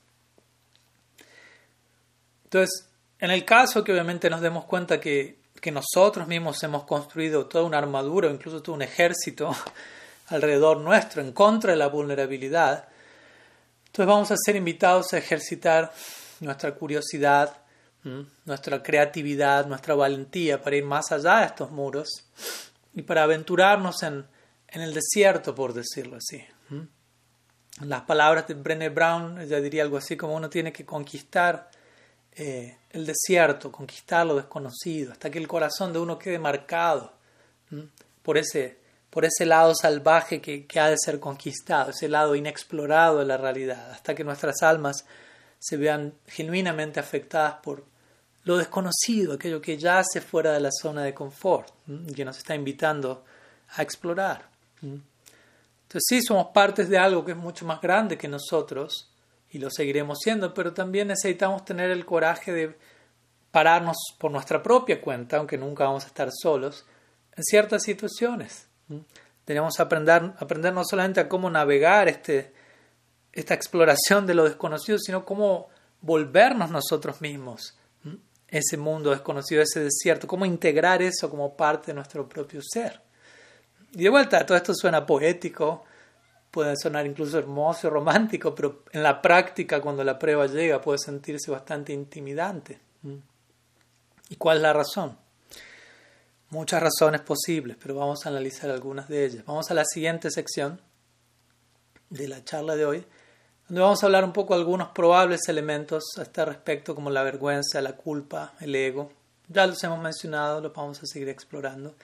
[2.44, 7.46] Entonces, en el caso que obviamente nos demos cuenta que, que nosotros mismos hemos construido
[7.46, 9.54] toda una armadura, incluso todo un ejército
[10.28, 12.88] alrededor nuestro en contra de la vulnerabilidad,
[13.88, 15.92] entonces vamos a ser invitados a ejercitar
[16.40, 17.58] nuestra curiosidad,
[18.44, 22.08] nuestra creatividad, nuestra valentía para ir más allá de estos muros
[22.94, 24.24] y para aventurarnos en,
[24.68, 26.44] en el desierto, por decirlo así.
[27.80, 31.70] Las palabras de Brené Brown, ella diría algo así como uno tiene que conquistar
[32.32, 37.12] eh, el desierto, conquistar lo desconocido, hasta que el corazón de uno quede marcado
[38.22, 38.78] por, ese,
[39.10, 43.36] por ese lado salvaje que, que ha de ser conquistado, ese lado inexplorado de la
[43.36, 45.04] realidad, hasta que nuestras almas
[45.58, 47.84] se vean genuinamente afectadas por
[48.44, 52.54] lo desconocido, aquello que yace fuera de la zona de confort, y que nos está
[52.54, 53.24] invitando
[53.76, 54.48] a explorar.
[54.80, 59.10] Entonces sí, somos partes de algo que es mucho más grande que nosotros
[59.50, 62.78] y lo seguiremos siendo, pero también necesitamos tener el coraje de
[63.50, 66.84] pararnos por nuestra propia cuenta, aunque nunca vamos a estar solos,
[67.36, 68.67] en ciertas situaciones.
[69.44, 72.52] Tenemos que aprender, aprender no solamente a cómo navegar este,
[73.32, 75.68] esta exploración de lo desconocido, sino cómo
[76.00, 77.78] volvernos nosotros mismos
[78.48, 83.00] ese mundo desconocido, ese desierto, cómo integrar eso como parte de nuestro propio ser.
[83.92, 85.84] Y de vuelta, todo esto suena poético,
[86.50, 91.50] puede sonar incluso hermoso romántico, pero en la práctica, cuando la prueba llega, puede sentirse
[91.50, 92.80] bastante intimidante.
[94.30, 95.18] ¿Y cuál es la razón?
[96.50, 99.44] Muchas razones posibles, pero vamos a analizar algunas de ellas.
[99.44, 100.80] Vamos a la siguiente sección
[102.08, 103.04] de la charla de hoy,
[103.68, 107.22] donde vamos a hablar un poco de algunos probables elementos a este respecto, como la
[107.22, 109.12] vergüenza, la culpa, el ego.
[109.48, 111.94] Ya los hemos mencionado, los vamos a seguir explorando.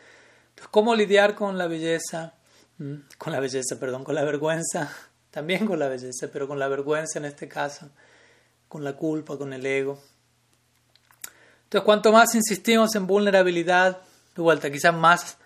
[0.50, 2.34] Entonces, ¿cómo lidiar con la belleza?
[2.76, 4.92] Mm, con la belleza, perdón, con la vergüenza,
[5.30, 7.88] también con la belleza, pero con la vergüenza en este caso,
[8.68, 9.98] con la culpa, con el ego.
[11.62, 14.02] Entonces, cuanto más insistimos en vulnerabilidad,
[14.34, 15.38] de vuelta, quizás más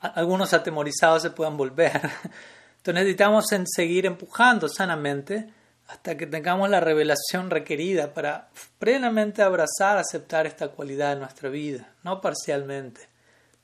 [0.00, 1.92] algunos atemorizados se puedan volver.
[2.78, 5.52] Entonces necesitamos seguir empujando sanamente
[5.88, 11.92] hasta que tengamos la revelación requerida para plenamente abrazar, aceptar esta cualidad en nuestra vida,
[12.02, 13.08] no parcialmente,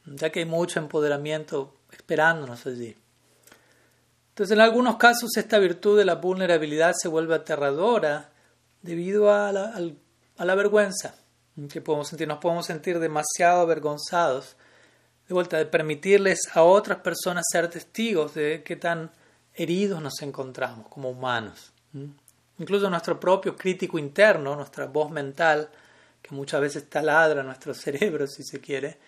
[0.07, 2.97] ya que hay mucho empoderamiento esperándonos allí.
[4.31, 8.31] Entonces, en algunos casos esta virtud de la vulnerabilidad se vuelve aterradora
[8.81, 9.75] debido a la,
[10.37, 11.15] a la vergüenza
[11.71, 12.27] que podemos sentir.
[12.29, 14.57] Nos podemos sentir demasiado avergonzados
[15.33, 19.11] de vuelta, de permitirles a otras personas ser testigos de qué tan
[19.55, 21.73] heridos nos encontramos como humanos.
[22.59, 25.71] Incluso nuestro propio crítico interno, nuestra voz mental,
[26.21, 28.99] que muchas veces taladra nuestro cerebro, si se quiere,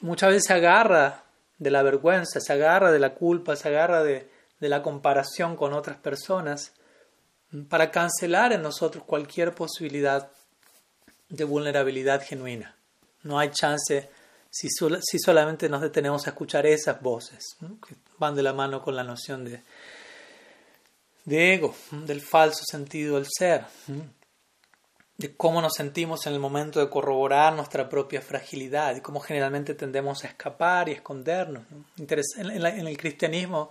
[0.00, 1.24] muchas veces se agarra
[1.56, 4.28] de la vergüenza, se agarra de la culpa, se agarra de,
[4.60, 6.74] de la comparación con otras personas
[7.70, 10.30] para cancelar en nosotros cualquier posibilidad
[11.30, 12.76] de vulnerabilidad genuina.
[13.22, 14.10] No hay chance
[14.50, 14.68] si,
[15.18, 17.56] solamente nos detenemos a escuchar esas voces,
[17.86, 19.62] que van de la mano con la noción de,
[21.24, 23.64] de ego, del falso sentido del ser,
[25.16, 29.74] de cómo nos sentimos en el momento de corroborar nuestra propia fragilidad y cómo generalmente
[29.74, 31.64] tendemos a escapar y escondernos.
[31.98, 33.68] En, el cristianismo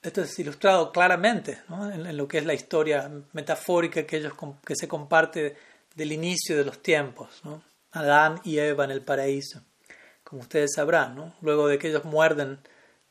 [0.00, 4.32] esto es ilustrado claramente en, lo que es la historia metafórica que, ellos,
[4.64, 5.56] que se comparte
[5.96, 7.42] del inicio de los tiempos,
[7.90, 9.60] Adán y Eva en el paraíso
[10.28, 12.58] como ustedes sabrán, luego de que ellos muerden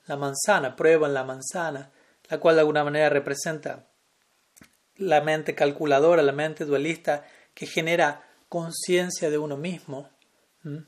[0.06, 1.90] la manzana, prueban la manzana,
[2.30, 3.88] la cual de alguna manera representa
[4.98, 7.26] la mente calculadora, la mente dualista
[7.56, 10.12] que genera conciencia de uno mismo.
[10.64, 10.86] En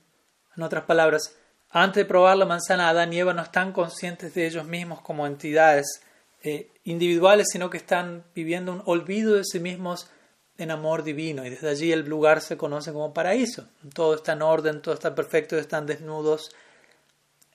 [0.62, 1.36] otras palabras,
[1.72, 5.26] antes de probar la manzana, Adán y Eva no están conscientes de ellos mismos como
[5.26, 6.04] entidades
[6.44, 10.12] eh, individuales, sino que están viviendo un olvido de sí mismos
[10.60, 13.66] en amor divino y desde allí el lugar se conoce como paraíso.
[13.94, 16.52] Todo está en orden, todo está perfecto, están desnudos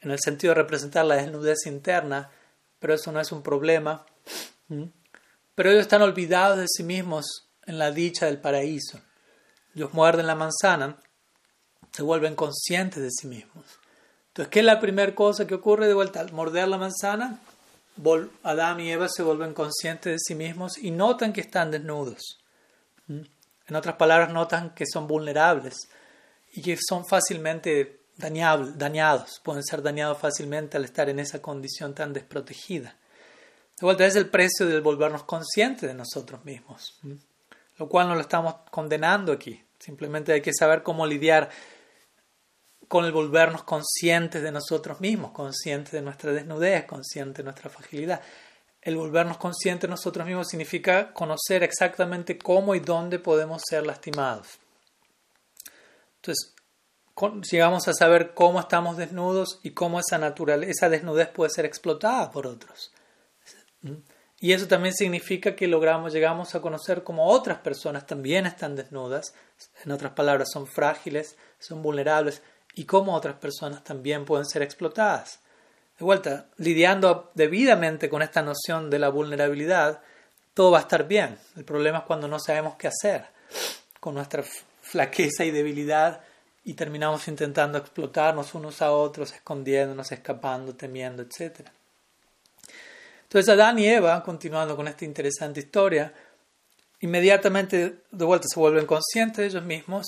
[0.00, 2.30] en el sentido de representar la desnudez interna,
[2.78, 4.06] pero eso no es un problema.
[5.54, 9.00] Pero ellos están olvidados de sí mismos en la dicha del paraíso.
[9.74, 10.96] Ellos muerden la manzana,
[11.92, 13.64] se vuelven conscientes de sí mismos.
[14.28, 16.20] Entonces, ¿qué es la primera cosa que ocurre de vuelta?
[16.20, 17.38] Al morder la manzana,
[18.42, 22.43] Adán y Eva se vuelven conscientes de sí mismos y notan que están desnudos.
[23.08, 25.88] En otras palabras, notan que son vulnerables
[26.52, 32.12] y que son fácilmente dañados, pueden ser dañados fácilmente al estar en esa condición tan
[32.12, 32.96] desprotegida.
[33.78, 37.00] De vuelta, es el precio del volvernos conscientes de nosotros mismos,
[37.76, 39.60] lo cual no lo estamos condenando aquí.
[39.80, 41.50] Simplemente hay que saber cómo lidiar
[42.86, 48.20] con el volvernos conscientes de nosotros mismos, conscientes de nuestra desnudez, conscientes de nuestra fragilidad
[48.84, 54.58] el volvernos conscientes nosotros mismos significa conocer exactamente cómo y dónde podemos ser lastimados.
[56.16, 56.54] Entonces,
[57.50, 62.30] llegamos a saber cómo estamos desnudos y cómo esa, naturaleza, esa desnudez puede ser explotada
[62.30, 62.92] por otros.
[64.38, 69.32] Y eso también significa que logramos, llegamos a conocer cómo otras personas también están desnudas,
[69.82, 72.42] en otras palabras, son frágiles, son vulnerables,
[72.74, 75.40] y cómo otras personas también pueden ser explotadas
[75.98, 80.00] de vuelta, lidiando debidamente con esta noción de la vulnerabilidad,
[80.52, 81.38] todo va a estar bien.
[81.56, 83.26] El problema es cuando no sabemos qué hacer
[84.00, 84.44] con nuestra
[84.82, 86.20] flaqueza y debilidad
[86.64, 91.60] y terminamos intentando explotarnos unos a otros, escondiéndonos, escapando, temiendo, etc.
[93.22, 96.12] Entonces Adán y Eva, continuando con esta interesante historia,
[97.00, 100.06] inmediatamente de vuelta se vuelven conscientes de ellos mismos,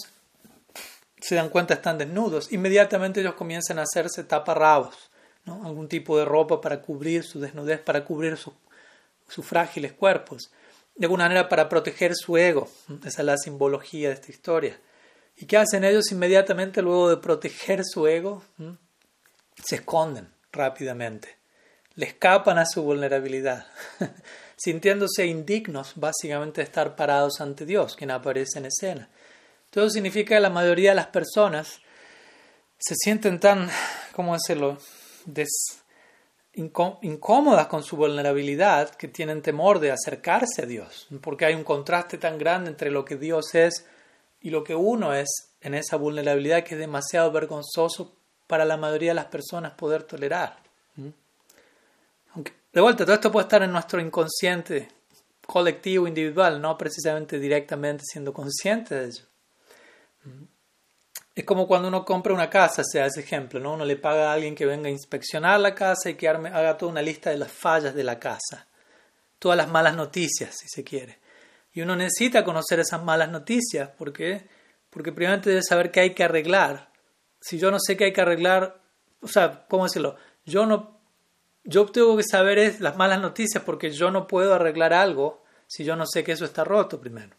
[1.21, 5.11] se dan cuenta están desnudos, inmediatamente ellos comienzan a hacerse taparrabos
[5.47, 10.51] algún tipo de ropa para cubrir su desnudez, para cubrir sus frágiles cuerpos,
[10.95, 12.69] de alguna manera para proteger su ego.
[13.05, 14.81] Esa es la simbología de esta historia.
[15.37, 18.43] ¿Y qué hacen ellos inmediatamente luego de proteger su ego?
[18.57, 18.73] ¿Mm?
[19.63, 21.37] Se esconden rápidamente,
[21.95, 23.67] le escapan a su vulnerabilidad,
[24.57, 29.09] sintiéndose indignos básicamente de estar parados ante Dios, quien aparece en escena.
[29.71, 31.81] Todo significa que la mayoría de las personas
[32.79, 33.69] se sienten tan,
[34.13, 34.79] ¿cómo decirlo?,
[36.55, 42.19] incómodas con su vulnerabilidad que tienen temor de acercarse a Dios, porque hay un contraste
[42.19, 43.85] tan grande entre lo que Dios es
[44.41, 45.29] y lo que uno es
[45.61, 48.15] en esa vulnerabilidad que es demasiado vergonzoso
[48.47, 50.57] para la mayoría de las personas poder tolerar.
[52.33, 54.89] Aunque, de vuelta, todo esto puede estar en nuestro inconsciente
[55.47, 59.25] colectivo, individual, no precisamente directamente siendo consciente de ello.
[61.37, 63.75] Es como cuando uno compra una casa, sea ese ejemplo, ¿no?
[63.75, 66.91] Uno le paga a alguien que venga a inspeccionar la casa y que haga toda
[66.91, 68.67] una lista de las fallas de la casa,
[69.39, 71.19] todas las malas noticias, si se quiere.
[71.75, 74.49] Y uno necesita conocer esas malas noticias, ¿por qué?
[74.89, 76.91] Porque primero debe saber qué hay que arreglar.
[77.39, 78.81] Si yo no sé qué hay que arreglar,
[79.21, 80.17] o sea, ¿cómo decirlo?
[80.47, 80.99] Yo no,
[81.65, 85.97] yo tengo que saber las malas noticias porque yo no puedo arreglar algo si yo
[85.97, 87.37] no sé que eso está roto primero.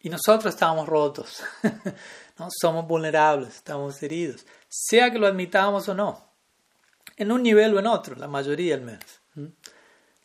[0.00, 1.42] Y nosotros estamos rotos,
[2.38, 2.48] ¿no?
[2.50, 6.30] somos vulnerables, estamos heridos, sea que lo admitamos o no,
[7.16, 9.20] en un nivel o en otro, la mayoría al menos.
[9.36, 9.56] Entonces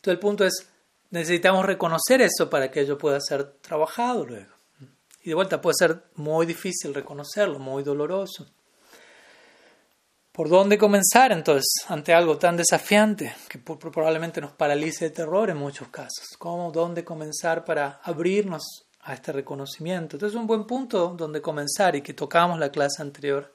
[0.04, 0.68] el punto es,
[1.10, 4.54] necesitamos reconocer eso para que ello pueda ser trabajado luego.
[5.22, 8.46] Y de vuelta puede ser muy difícil reconocerlo, muy doloroso.
[10.32, 15.58] ¿Por dónde comenzar entonces ante algo tan desafiante que probablemente nos paralice de terror en
[15.58, 16.28] muchos casos?
[16.38, 20.16] ¿Cómo, dónde comenzar para abrirnos a este reconocimiento.
[20.16, 23.52] Entonces es un buen punto donde comenzar y que tocamos la clase anterior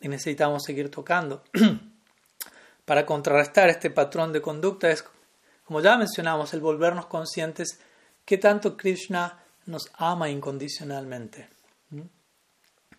[0.00, 1.42] y necesitamos seguir tocando.
[2.84, 5.04] Para contrarrestar este patrón de conducta es,
[5.64, 7.80] como ya mencionamos, el volvernos conscientes
[8.24, 11.48] que tanto Krishna nos ama incondicionalmente,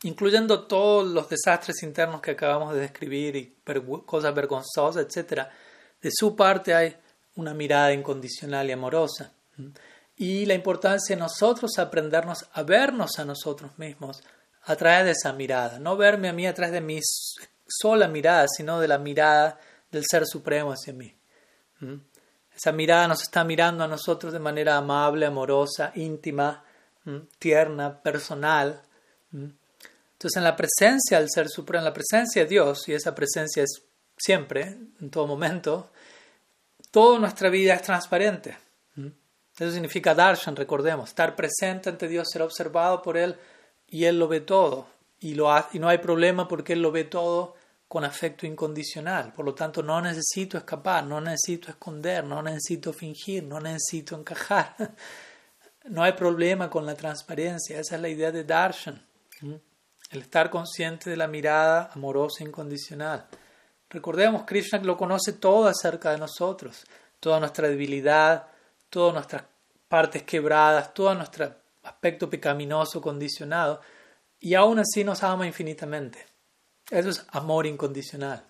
[0.02, 3.56] incluyendo todos los desastres internos que acabamos de describir y
[4.06, 5.44] cosas vergonzosas, etc.
[6.02, 6.96] De su parte hay
[7.36, 9.32] una mirada incondicional y amorosa
[10.18, 14.24] y la importancia de nosotros aprendernos a vernos a nosotros mismos
[14.64, 17.00] a través de esa mirada, no verme a mí a través de mi
[17.68, 19.60] sola mirada, sino de la mirada
[19.92, 21.16] del Ser Supremo hacia mí.
[21.80, 21.96] ¿Mm?
[22.56, 26.64] Esa mirada nos está mirando a nosotros de manera amable, amorosa, íntima,
[27.04, 27.18] ¿Mm?
[27.38, 28.82] tierna, personal.
[29.32, 29.50] ¿Mm?
[30.14, 33.64] Entonces, en la presencia del Ser Supremo, en la presencia de Dios, y esa presencia
[33.64, 33.84] es
[34.18, 35.92] siempre, en todo momento,
[36.92, 38.58] toda nuestra vida es transparente.
[39.58, 43.38] Eso significa darshan, recordemos, estar presente ante Dios, ser observado por Él
[43.88, 44.88] y Él lo ve todo.
[45.20, 47.56] Y, lo y no hay problema porque Él lo ve todo
[47.88, 49.32] con afecto incondicional.
[49.34, 54.76] Por lo tanto, no necesito escapar, no necesito esconder, no necesito fingir, no necesito encajar.
[55.88, 57.80] No hay problema con la transparencia.
[57.80, 59.06] Esa es la idea de darshan.
[60.10, 63.28] El estar consciente de la mirada amorosa e incondicional.
[63.92, 66.86] Recordemos, Krishna lo conoce todo acerca de nosotros,
[67.20, 68.48] toda nuestra debilidad,
[68.90, 69.44] todas nuestras
[69.88, 73.82] partes quebradas, todo nuestro aspecto pecaminoso, condicionado,
[74.40, 76.26] y aún así nos ama infinitamente.
[76.90, 78.44] Eso es amor incondicional.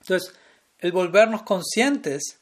[0.00, 0.34] Entonces,
[0.78, 2.38] el volvernos conscientes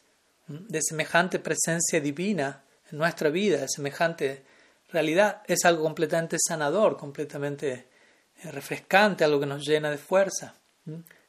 [0.46, 4.44] de semejante presencia divina en nuestra vida, de semejante
[4.88, 7.88] realidad, es algo completamente sanador, completamente
[8.36, 10.54] eh, refrescante, algo que nos llena de fuerza.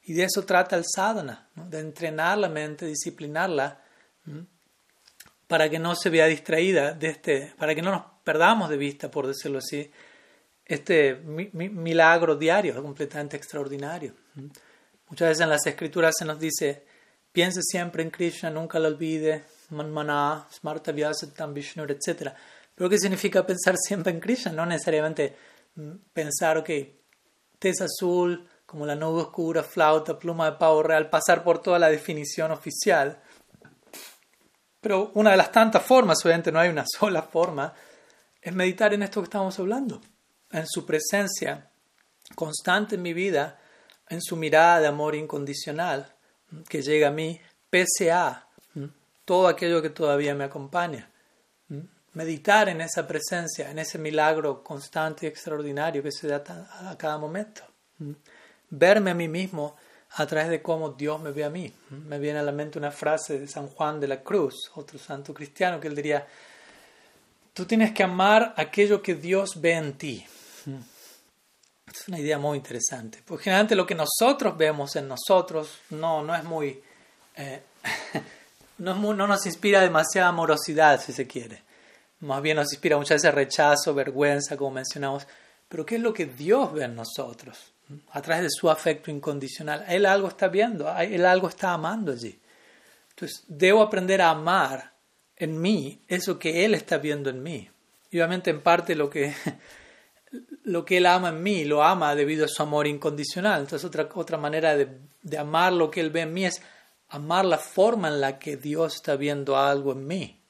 [0.04, 3.78] Y de eso trata el sadhana, de entrenar la mente, disciplinarla
[5.50, 9.10] para que no se vea distraída de este, para que no nos perdamos de vista,
[9.10, 9.90] por decirlo así,
[10.64, 14.14] este milagro diario, completamente extraordinario.
[15.08, 16.84] Muchas veces en las escrituras se nos dice,
[17.32, 22.30] piense siempre en Krishna, nunca lo olvide, manmana, smarta vyasatam vishnu, etc.
[22.72, 24.52] Pero ¿qué significa pensar siempre en Krishna?
[24.52, 25.34] No necesariamente
[25.74, 26.70] mm, pensar, ok,
[27.58, 31.90] tez azul, como la nube oscura, flauta, pluma de pavo real, pasar por toda la
[31.90, 33.20] definición oficial
[34.80, 37.72] pero una de las tantas formas, obviamente no hay una sola forma,
[38.40, 40.00] es meditar en esto que estamos hablando,
[40.50, 41.70] en su presencia
[42.34, 43.58] constante en mi vida,
[44.08, 46.14] en su mirada de amor incondicional
[46.68, 48.46] que llega a mí, pese a
[49.24, 51.10] todo aquello que todavía me acompaña.
[52.14, 56.42] Meditar en esa presencia, en ese milagro constante y extraordinario que se da
[56.90, 57.62] a cada momento.
[58.70, 59.76] Verme a mí mismo
[60.12, 61.72] a través de cómo Dios me ve a mí.
[61.90, 65.32] Me viene a la mente una frase de San Juan de la Cruz, otro santo
[65.32, 66.26] cristiano, que él diría,
[67.52, 70.26] tú tienes que amar aquello que Dios ve en ti.
[71.92, 76.34] Es una idea muy interesante, porque generalmente lo que nosotros vemos en nosotros no, no
[76.34, 76.82] es muy...
[77.36, 77.62] Eh,
[78.78, 81.62] no, no nos inspira demasiada amorosidad, si se quiere.
[82.20, 85.26] Más bien nos inspira muchas veces rechazo, vergüenza, como mencionamos.
[85.68, 87.72] Pero ¿qué es lo que Dios ve en nosotros?
[88.12, 89.84] A través de su afecto incondicional.
[89.88, 92.38] Él algo está viendo, Él algo está amando allí.
[93.10, 94.92] Entonces, debo aprender a amar
[95.36, 97.68] en mí eso que Él está viendo en mí.
[98.10, 99.34] Y obviamente, en parte, lo que
[100.64, 103.60] lo que Él ama en mí, lo ama debido a su amor incondicional.
[103.60, 104.88] Entonces otra, otra manera de,
[105.22, 106.62] de amar lo que Él ve en mí es
[107.08, 110.40] amar la forma en la que Dios está viendo algo en mí.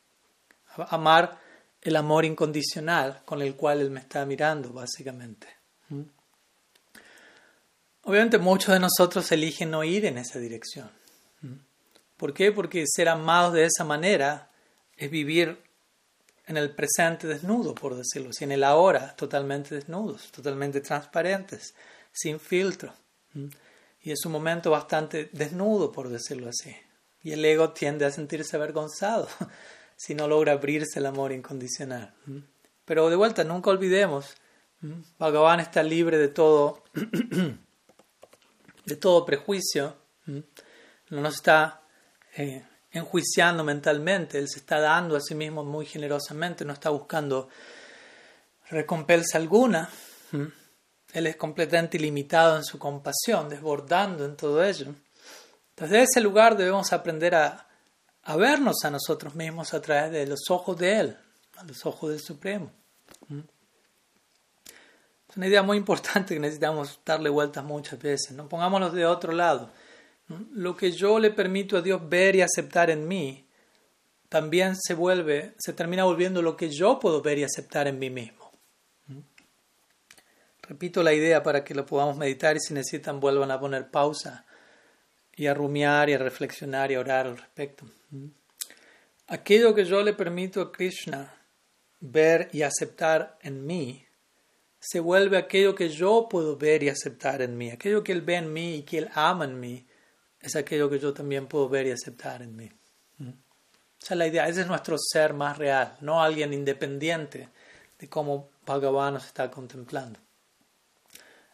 [0.76, 1.38] Amar
[1.80, 5.48] el amor incondicional con el cual Él me está mirando, básicamente.
[5.88, 6.02] ¿Mm?
[8.02, 10.90] Obviamente muchos de nosotros eligen no ir en esa dirección.
[12.16, 12.52] ¿Por qué?
[12.52, 14.50] Porque ser amados de esa manera
[14.96, 15.58] es vivir
[16.46, 21.74] en el presente desnudo, por decirlo así, en el ahora totalmente desnudos, totalmente transparentes,
[22.12, 22.92] sin filtro.
[24.02, 26.74] Y es un momento bastante desnudo, por decirlo así.
[27.22, 29.28] Y el ego tiende a sentirse avergonzado
[29.96, 32.12] si no logra abrirse el amor incondicional.
[32.84, 34.34] Pero de vuelta, nunca olvidemos,
[35.18, 36.82] Bhagavan está libre de todo,
[38.90, 41.82] de todo prejuicio, no nos está
[42.36, 47.48] eh, enjuiciando mentalmente, Él se está dando a sí mismo muy generosamente, no está buscando
[48.68, 49.88] recompensa alguna.
[51.12, 54.94] Él es completamente ilimitado en su compasión, desbordando en todo ello.
[55.70, 57.66] Entonces, de ese lugar debemos aprender a,
[58.22, 61.16] a vernos a nosotros mismos a través de los ojos de Él,
[61.56, 62.70] a los ojos del Supremo.
[65.30, 68.32] Es una idea muy importante que necesitamos darle vueltas muchas veces.
[68.32, 68.48] ¿no?
[68.48, 69.70] Pongámoslo de otro lado.
[70.52, 73.46] Lo que yo le permito a Dios ver y aceptar en mí,
[74.28, 78.10] también se vuelve, se termina volviendo lo que yo puedo ver y aceptar en mí
[78.10, 78.50] mismo.
[80.62, 84.46] Repito la idea para que lo podamos meditar y si necesitan vuelvan a poner pausa
[85.34, 87.86] y a rumiar y a reflexionar y a orar al respecto.
[89.26, 91.34] Aquello que yo le permito a Krishna
[91.98, 94.06] ver y aceptar en mí,
[94.80, 97.70] se vuelve aquello que yo puedo ver y aceptar en mí.
[97.70, 99.86] Aquello que Él ve en mí y que Él ama en mí,
[100.40, 102.70] es aquello que yo también puedo ver y aceptar en mí.
[104.00, 107.50] Esa es la idea, ese es nuestro ser más real, no alguien independiente
[107.98, 110.18] de cómo Bhagavan nos está contemplando.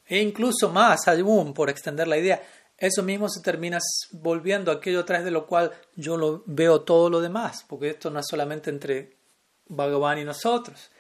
[0.07, 2.41] E incluso más aún, por extender la idea,
[2.79, 3.79] eso mismo se termina
[4.12, 8.20] volviendo aquello través de lo cual yo lo veo todo lo demás, porque esto no
[8.20, 9.16] es solamente entre
[9.66, 10.91] Bhagavan y nosotros.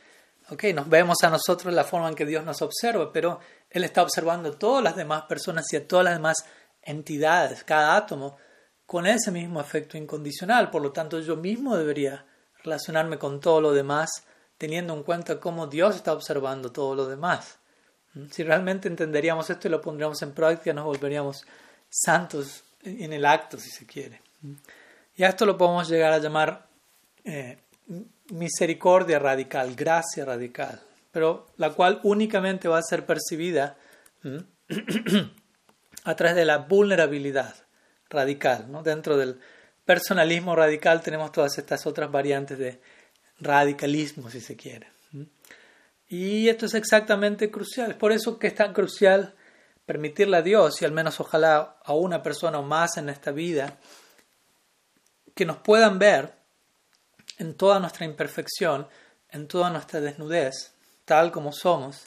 [0.48, 4.02] Okay, nos vemos a nosotros la forma en que Dios nos observa, pero Él está
[4.02, 6.36] observando a todas las demás personas y a todas las demás
[6.82, 8.36] entidades, cada átomo,
[8.86, 10.70] con ese mismo efecto incondicional.
[10.70, 12.24] Por lo tanto, yo mismo debería
[12.62, 14.08] relacionarme con todo lo demás,
[14.56, 17.58] teniendo en cuenta cómo Dios está observando todo lo demás.
[18.30, 21.44] Si realmente entenderíamos esto y lo pondríamos en práctica, nos volveríamos
[21.90, 24.22] santos en el acto, si se quiere.
[25.16, 26.66] Y a esto lo podemos llegar a llamar
[27.24, 27.58] eh,
[28.30, 30.80] misericordia radical, gracia radical,
[31.12, 33.76] pero la cual únicamente va a ser percibida
[36.04, 37.54] a través de la vulnerabilidad
[38.10, 38.70] radical.
[38.70, 38.82] ¿no?
[38.82, 39.40] Dentro del
[39.84, 42.80] personalismo radical tenemos todas estas otras variantes de
[43.40, 44.88] radicalismo, si se quiere.
[46.08, 47.92] Y esto es exactamente crucial.
[47.92, 49.34] Es por eso que es tan crucial
[49.84, 53.78] permitirle a Dios y al menos ojalá a una persona o más en esta vida
[55.34, 56.34] que nos puedan ver
[57.38, 58.86] en toda nuestra imperfección,
[59.30, 60.72] en toda nuestra desnudez,
[61.04, 62.06] tal como somos,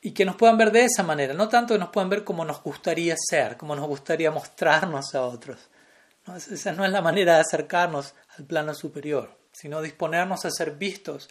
[0.00, 2.44] y que nos puedan ver de esa manera, no tanto que nos puedan ver como
[2.44, 5.58] nos gustaría ser, como nos gustaría mostrarnos a otros.
[6.50, 11.28] Esa no es la manera de acercarnos al plano superior, sino disponernos a ser vistos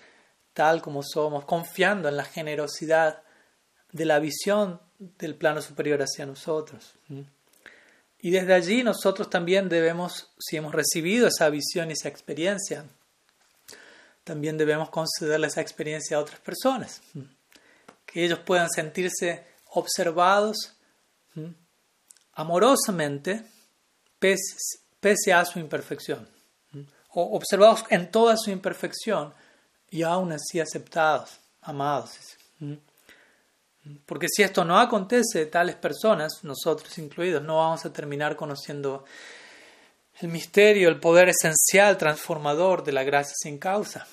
[0.53, 3.21] tal como somos, confiando en la generosidad
[3.91, 6.93] de la visión del plano superior hacia nosotros.
[8.25, 12.83] Y desde allí nosotros también debemos, si hemos recibido esa visión y esa experiencia,
[14.23, 17.03] también debemos concederle esa experiencia a otras personas.
[18.03, 20.73] Que ellos puedan sentirse observados
[22.33, 23.45] amorosamente
[24.17, 26.27] pese, a su imperfección.
[27.09, 29.35] O observados en toda su imperfección
[29.91, 32.17] y aún así aceptados, amados.
[34.05, 39.05] Porque si esto no acontece, tales personas, nosotros incluidos, no vamos a terminar conociendo
[40.19, 44.07] el misterio, el poder esencial, transformador de la gracia sin causa.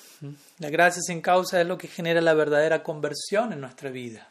[0.59, 4.29] La gracia sin causa es lo que genera la verdadera conversión en nuestra vida.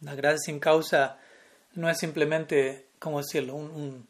[0.00, 1.18] La gracia sin causa
[1.74, 4.06] no es simplemente, ¿cómo decirlo?, un,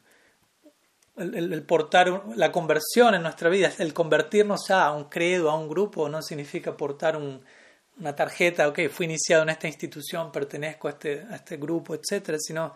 [1.17, 6.09] el, portar la conversión en nuestra vida, el convertirnos a un credo, a un grupo,
[6.09, 7.41] no significa portar un,
[7.99, 12.37] una tarjeta, ok, fui iniciado en esta institución, pertenezco a este, a este grupo, etcétera,
[12.39, 12.73] sino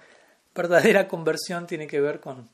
[0.55, 2.49] verdadera conversión tiene que ver con,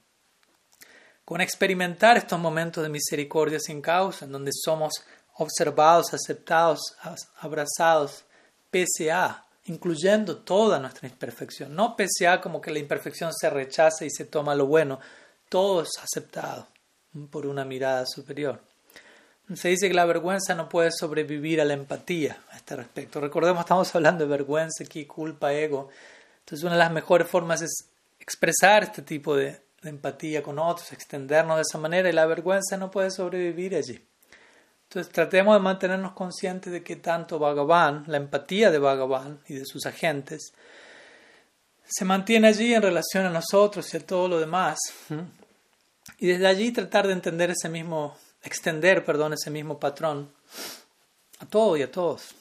[1.23, 5.05] con experimentar estos momentos de misericordia sin causa, en donde somos
[5.37, 6.95] observados, aceptados,
[7.39, 8.25] abrazados,
[8.69, 14.05] pese a, incluyendo toda nuestra imperfección, no pese a como que la imperfección se rechaza
[14.05, 14.99] y se toma lo bueno,
[15.49, 16.67] todo es aceptado
[17.29, 18.61] por una mirada superior.
[19.53, 23.21] Se dice que la vergüenza no puede sobrevivir a la empatía a este respecto.
[23.21, 25.89] Recordemos, estamos hablando de vergüenza aquí, culpa, ego.
[26.39, 27.85] Entonces, una de las mejores formas es
[28.19, 32.89] expresar este tipo de, empatía con otros, extendernos de esa manera y la vergüenza no
[32.89, 34.03] puede sobrevivir allí.
[34.89, 39.65] Entonces, tratemos de mantenernos conscientes de que tanto Bhagavan, la empatía de Bhagavan y de
[39.65, 40.53] sus agentes,
[41.85, 44.79] se mantiene allí en relación a nosotros y a todo lo demás.
[46.17, 50.31] Y desde allí tratar de entender ese mismo extender, perdón, ese mismo patrón
[51.39, 52.35] a todo y a todos.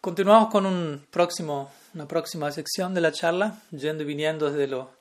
[0.00, 4.92] Continuamos con un próximo, una próxima sección de la charla, yendo y viniendo desde lo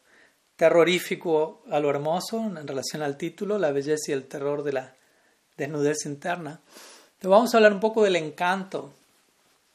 [0.55, 4.95] terrorífico a lo hermoso en relación al título, la belleza y el terror de la
[5.55, 6.61] desnudez interna.
[7.05, 8.93] Entonces vamos a hablar un poco del encanto,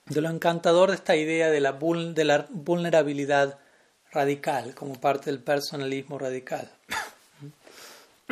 [0.06, 3.58] de lo encantador de esta idea de la vulnerabilidad
[4.10, 6.70] radical como parte del personalismo radical.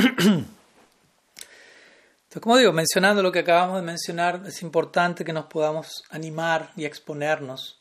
[2.41, 6.85] Como digo, mencionando lo que acabamos de mencionar, es importante que nos podamos animar y
[6.85, 7.81] exponernos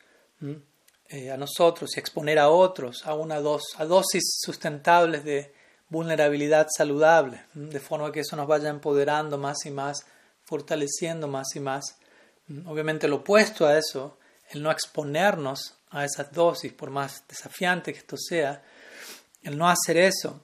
[1.08, 5.54] eh, a nosotros y exponer a otros a una a dosis sustentables de
[5.88, 10.06] vulnerabilidad saludable, de forma que eso nos vaya empoderando más y más,
[10.46, 11.98] fortaleciendo más y más.
[12.66, 14.18] Obviamente lo opuesto a eso,
[14.50, 18.64] el no exponernos a esas dosis, por más desafiante que esto sea,
[19.44, 20.42] el no hacer eso,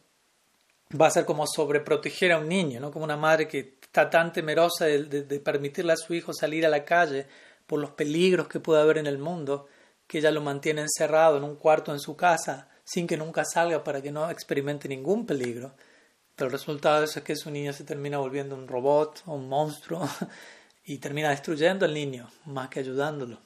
[0.90, 2.92] va a ser como sobreproteger a un niño, ¿no?
[2.92, 6.86] como una madre que está tan temerosa de, permitirle a su hijo salir a la
[6.86, 7.28] calle
[7.66, 9.68] por los peligros que puede haber en el mundo,
[10.08, 13.84] que ella lo mantiene encerrado en un cuarto en su casa sin que nunca salga
[13.84, 15.74] para que no experimente ningún peligro.
[16.36, 19.34] Pero el resultado de eso es que su niño se termina volviendo un robot o
[19.34, 20.08] un monstruo
[20.86, 23.40] y termina destruyendo al niño más que ayudándolo.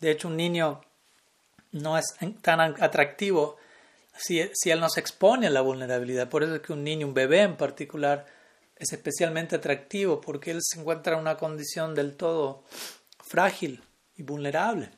[0.00, 0.80] De hecho, un niño
[1.72, 3.56] no es tan atractivo
[4.18, 6.28] si, él no se expone a la vulnerabilidad.
[6.28, 8.26] Por eso es que un niño, un bebé en particular,
[8.76, 12.64] es especialmente atractivo porque él se encuentra en una condición del todo
[13.24, 13.82] frágil
[14.16, 14.90] y vulnerable,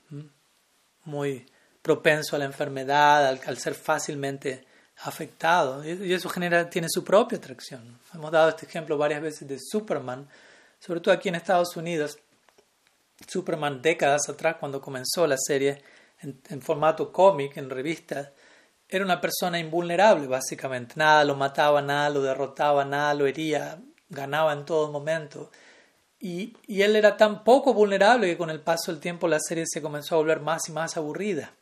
[1.04, 1.46] muy
[1.82, 4.66] propenso a la enfermedad, al, ser fácilmente
[4.98, 5.84] afectado.
[5.84, 7.98] Y eso genera, tiene su propia atracción.
[8.14, 10.28] Hemos dado este ejemplo varias veces de Superman,
[10.78, 12.18] sobre todo aquí en Estados Unidos.
[13.26, 15.82] Superman décadas atrás, cuando comenzó la serie
[16.20, 18.30] en, en formato cómic, en revistas,
[18.90, 20.94] era una persona invulnerable, básicamente.
[20.96, 23.78] Nada lo mataba, nada lo derrotaba, nada lo hería,
[24.08, 25.50] ganaba en todo momento.
[26.18, 29.64] Y, y, él era tan poco vulnerable que con el paso del tiempo la serie
[29.66, 31.52] se comenzó a volver más y más aburrida.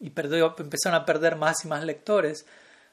[0.00, 2.46] Y empezaron a perder más y más lectores,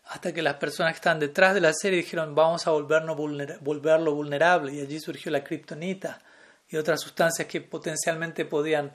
[0.06, 3.18] hasta que las personas que estaban detrás de la serie dijeron vamos a volvernos
[3.62, 4.74] volverlo vulnerable.
[4.74, 6.22] Y allí surgió la kriptonita
[6.68, 8.91] y otras sustancias que potencialmente podían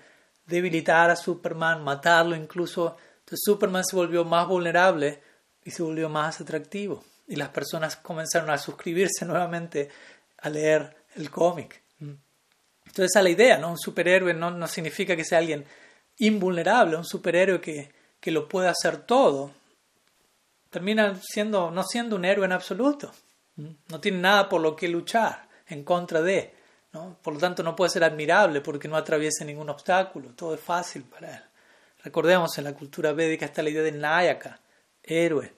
[0.47, 2.97] debilitar a Superman, matarlo incluso
[3.37, 5.23] Superman se volvió más vulnerable
[5.65, 7.05] y se volvió más atractivo.
[7.29, 9.89] Y las personas comenzaron a suscribirse nuevamente
[10.39, 11.83] a leer el cómic.
[12.01, 13.71] Entonces esa es la idea, ¿no?
[13.71, 15.65] Un superhéroe no, no significa que sea alguien
[16.19, 19.53] invulnerable, un superhéroe que, que lo puede hacer todo.
[20.71, 23.13] Termina siendo, no siendo un héroe en absoluto.
[23.55, 26.55] No tiene nada por lo que luchar en contra de.
[26.93, 27.17] ¿no?
[27.23, 30.31] Por lo tanto, no puede ser admirable porque no atraviesa ningún obstáculo.
[30.35, 31.43] Todo es fácil para él.
[32.03, 34.61] Recordemos, en la cultura védica está la idea de Nayaka,
[35.03, 35.53] héroe.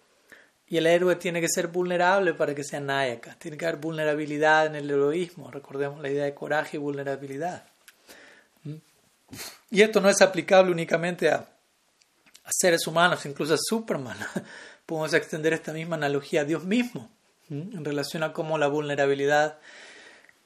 [0.67, 3.37] Y el héroe tiene que ser vulnerable para que sea Nayaka.
[3.39, 5.51] Tiene que haber vulnerabilidad en el heroísmo.
[5.51, 7.65] Recordemos la idea de coraje y vulnerabilidad.
[8.65, 8.77] ¿Mm?
[9.71, 11.49] Y esto no es aplicable únicamente a,
[12.51, 14.19] seres humanos, incluso a Superman.
[14.87, 17.09] Podemos extender esta misma analogía a Dios mismo,
[17.49, 17.77] ¿Mm?
[17.77, 19.59] en relación a cómo la vulnerabilidad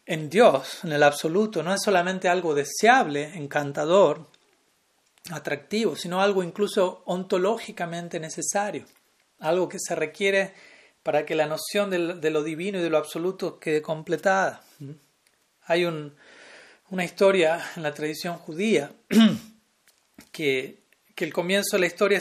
[0.04, 4.28] en Dios, en el absoluto, no es solamente algo deseable, encantador,
[5.30, 8.84] atractivo, sino algo incluso ontológicamente necesario,
[9.38, 10.52] algo que se requiere
[11.02, 14.62] para que la noción de lo divino y de lo absoluto quede completada.
[15.62, 18.90] Hay una historia en la tradición judía
[20.32, 20.84] que,
[21.16, 22.20] el comienzo de la historia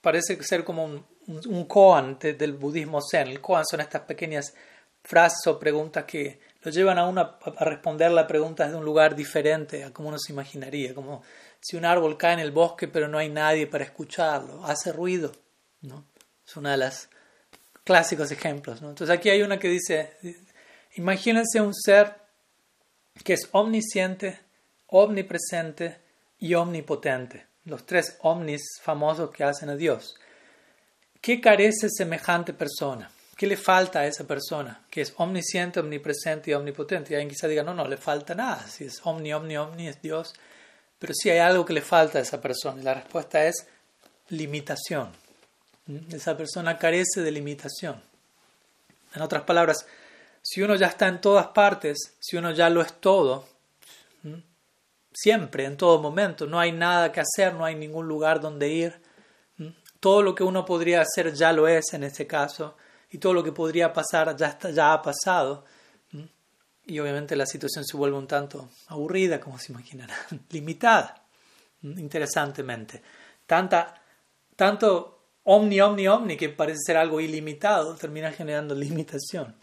[0.00, 3.28] parece ser como un, un, koan del budismo zen.
[3.28, 4.54] El koan son estas pequeñas
[5.02, 9.14] frases o preguntas que lo llevan a uno a, responder la pregunta desde un lugar
[9.14, 11.22] diferente a como uno se imaginaría, como
[11.64, 15.32] si un árbol cae en el bosque pero no hay nadie para escucharlo, hace ruido,
[15.80, 16.04] ¿no?
[16.46, 17.08] Es uno de los
[17.84, 18.82] clásicos ejemplos.
[18.82, 20.12] Entonces aquí hay una que dice,
[20.96, 22.16] imagínense un ser
[23.24, 24.40] que es omnisciente,
[24.88, 26.00] omnipresente
[26.38, 30.16] y omnipotente, los tres omnis famosos que hacen a Dios.
[31.18, 33.10] ¿Qué carece semejante persona?
[33.38, 37.12] ¿Qué le falta a esa persona que es omnisciente, omnipresente y omnipotente?
[37.12, 38.68] Y alguien quizá diga, no, no le falta nada.
[38.68, 40.34] Si es omni, omni, omni, es Dios,
[41.04, 42.82] pero sí hay algo que le falta a esa persona.
[42.82, 43.66] La respuesta es
[44.30, 45.10] limitación.
[46.10, 48.02] Esa persona carece de limitación.
[49.14, 49.84] En otras palabras,
[50.40, 53.46] si uno ya está en todas partes, si uno ya lo es todo,
[55.12, 58.98] siempre, en todo momento, no hay nada que hacer, no hay ningún lugar donde ir,
[60.00, 62.78] todo lo que uno podría hacer ya lo es en este caso,
[63.10, 65.66] y todo lo que podría pasar ya, está, ya ha pasado,
[66.86, 70.18] y obviamente la situación se vuelve un tanto aburrida, como se imaginarán,
[70.50, 71.24] limitada,
[71.82, 73.02] interesantemente.
[73.46, 74.02] Tanta,
[74.56, 79.54] tanto omni, omni, omni, que parece ser algo ilimitado, termina generando limitación.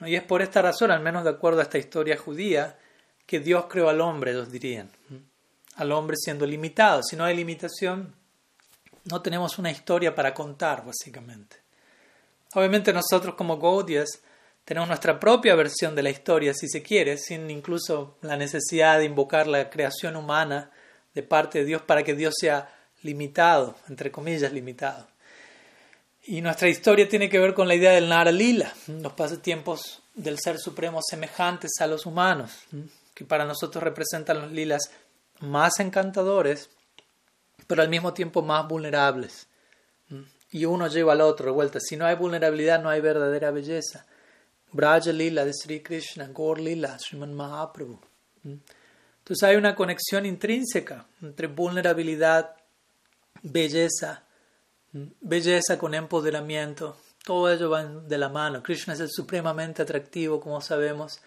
[0.00, 2.78] Y es por esta razón, al menos de acuerdo a esta historia judía,
[3.24, 4.90] que Dios creó al hombre, ellos dirían.
[5.76, 7.02] Al hombre siendo limitado.
[7.02, 8.14] Si no hay limitación,
[9.04, 11.56] no tenemos una historia para contar, básicamente.
[12.54, 14.22] Obviamente nosotros como Gaudias
[14.66, 19.04] tenemos nuestra propia versión de la historia, si se quiere, sin incluso la necesidad de
[19.04, 20.72] invocar la creación humana
[21.14, 22.68] de parte de Dios para que Dios sea
[23.02, 25.06] limitado, entre comillas, limitado.
[26.24, 30.36] Y nuestra historia tiene que ver con la idea del Nara Lila, los pasatiempos del
[30.40, 32.50] Ser Supremo semejantes a los humanos,
[33.14, 34.90] que para nosotros representan los lilas
[35.38, 36.70] más encantadores,
[37.68, 39.46] pero al mismo tiempo más vulnerables.
[40.50, 41.78] Y uno lleva al otro revuelta.
[41.78, 44.04] Si no hay vulnerabilidad, no hay verdadera belleza.
[44.72, 47.98] Braja Lila de Sri Krishna, Gaur Lila, Sriman Mahaprabhu.
[48.44, 52.56] Entonces hay una conexión intrínseca entre vulnerabilidad,
[53.42, 54.22] belleza
[55.20, 58.62] belleza con empoderamiento, todo ello va de la mano.
[58.62, 61.20] Krishna es el supremamente atractivo, como sabemos,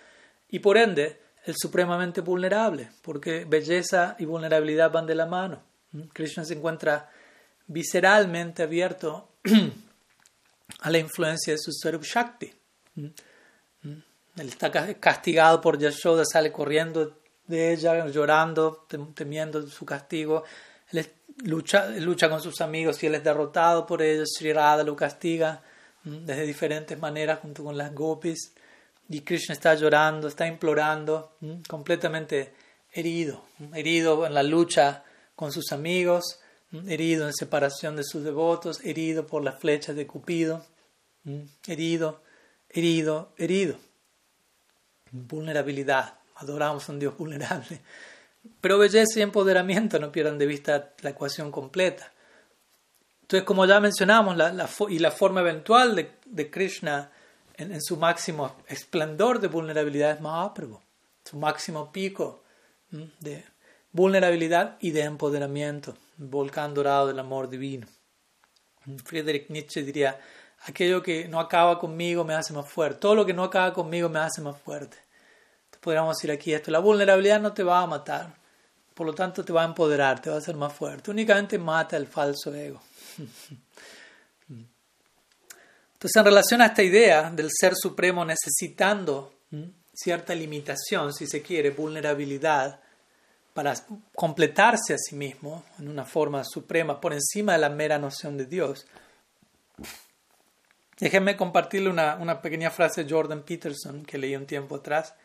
[0.50, 5.62] y por ende el supremamente vulnerable, porque belleza y vulnerabilidad van de la mano.
[5.92, 6.02] ¿Mm?
[6.14, 7.10] Krishna se encuentra
[7.68, 9.30] visceralmente abierto
[10.80, 12.54] a la influencia de su Sarup Shakti.
[14.40, 14.42] ¿Mm?
[14.42, 14.42] ¿Mm?
[14.42, 17.18] Él está castigado por Yashoda, sale corriendo
[17.48, 18.86] de ella, llorando,
[19.16, 20.44] temiendo su castigo.
[20.92, 21.08] Él
[21.44, 24.30] lucha, lucha con sus amigos y él es derrotado por ellos.
[24.38, 25.62] Sri Radha lo castiga
[26.04, 28.54] desde diferentes maneras junto con las gopis.
[29.10, 31.34] Y Krishna está llorando, está implorando,
[31.68, 32.54] completamente
[32.92, 35.04] herido, herido en la lucha
[35.36, 36.40] con sus amigos,
[36.88, 40.64] herido en separación de sus devotos, herido por las flechas de Cupido,
[41.66, 42.22] herido,
[42.70, 43.78] herido, herido.
[45.12, 46.16] Vulnerabilidad.
[46.36, 47.82] Adoramos a un Dios vulnerable.
[48.62, 52.12] Pero belleza y empoderamiento no pierdan de vista la ecuación completa.
[53.22, 54.36] Entonces, como ya mencionamos,
[54.90, 55.96] y la forma eventual
[56.26, 57.12] de, Krishna
[57.58, 60.80] en, su máximo esplendor de vulnerabilidad es Mahaprabhu,
[61.24, 62.44] su máximo pico
[63.20, 63.44] de
[63.92, 67.86] vulnerabilidad y de empoderamiento, volcán dorado del amor divino.
[69.06, 70.20] Friedrich Nietzsche diría,
[70.66, 74.10] aquello que no acaba conmigo me hace más fuerte, todo lo que no acaba conmigo
[74.10, 74.98] me hace más fuerte.
[75.80, 78.36] Podríamos decir aquí esto, la vulnerabilidad no te va a matar,
[78.94, 81.96] por lo tanto te va a empoderar, te va a hacer más fuerte, únicamente mata
[81.96, 82.82] el falso ego.
[85.94, 89.34] Entonces, en relación a esta idea del ser supremo necesitando
[89.94, 92.80] cierta limitación, si se quiere, vulnerabilidad,
[93.54, 93.74] para
[94.16, 98.46] completarse a sí mismo en una forma suprema, por encima de la mera noción de
[98.46, 98.86] Dios,
[101.00, 105.16] déjenme compartirle una, una pequeña frase de Jordan Peterson que leí un tiempo atrás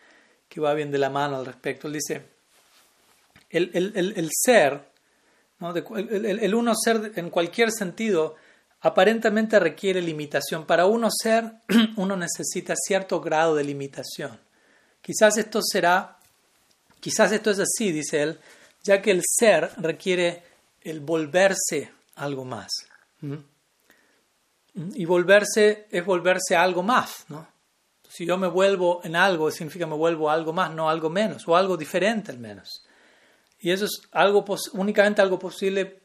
[0.49, 1.89] que va bien de la mano al respecto.
[1.89, 2.23] Él dice,
[3.51, 4.89] el, el, el, ser,
[5.59, 5.75] ¿no?
[5.75, 8.37] el, uno ser en cualquier sentido,
[8.81, 10.67] aparentemente requiere limitación.
[10.67, 11.53] Para uno ser,
[11.97, 14.39] uno necesita cierto grado de limitación.
[15.01, 16.19] Quizás esto será,
[17.01, 18.39] quizás esto es así, dice él,
[18.83, 20.43] ya que el ser requiere
[20.83, 22.71] el volverse algo más.
[24.75, 27.47] Y volverse es volverse algo más, ¿no?
[28.09, 31.57] Si yo me vuelvo en algo, significa me vuelvo algo más, no algo menos, o
[31.57, 32.85] algo diferente al menos.
[33.59, 34.45] Y eso es algo
[34.75, 36.03] únicamente algo posible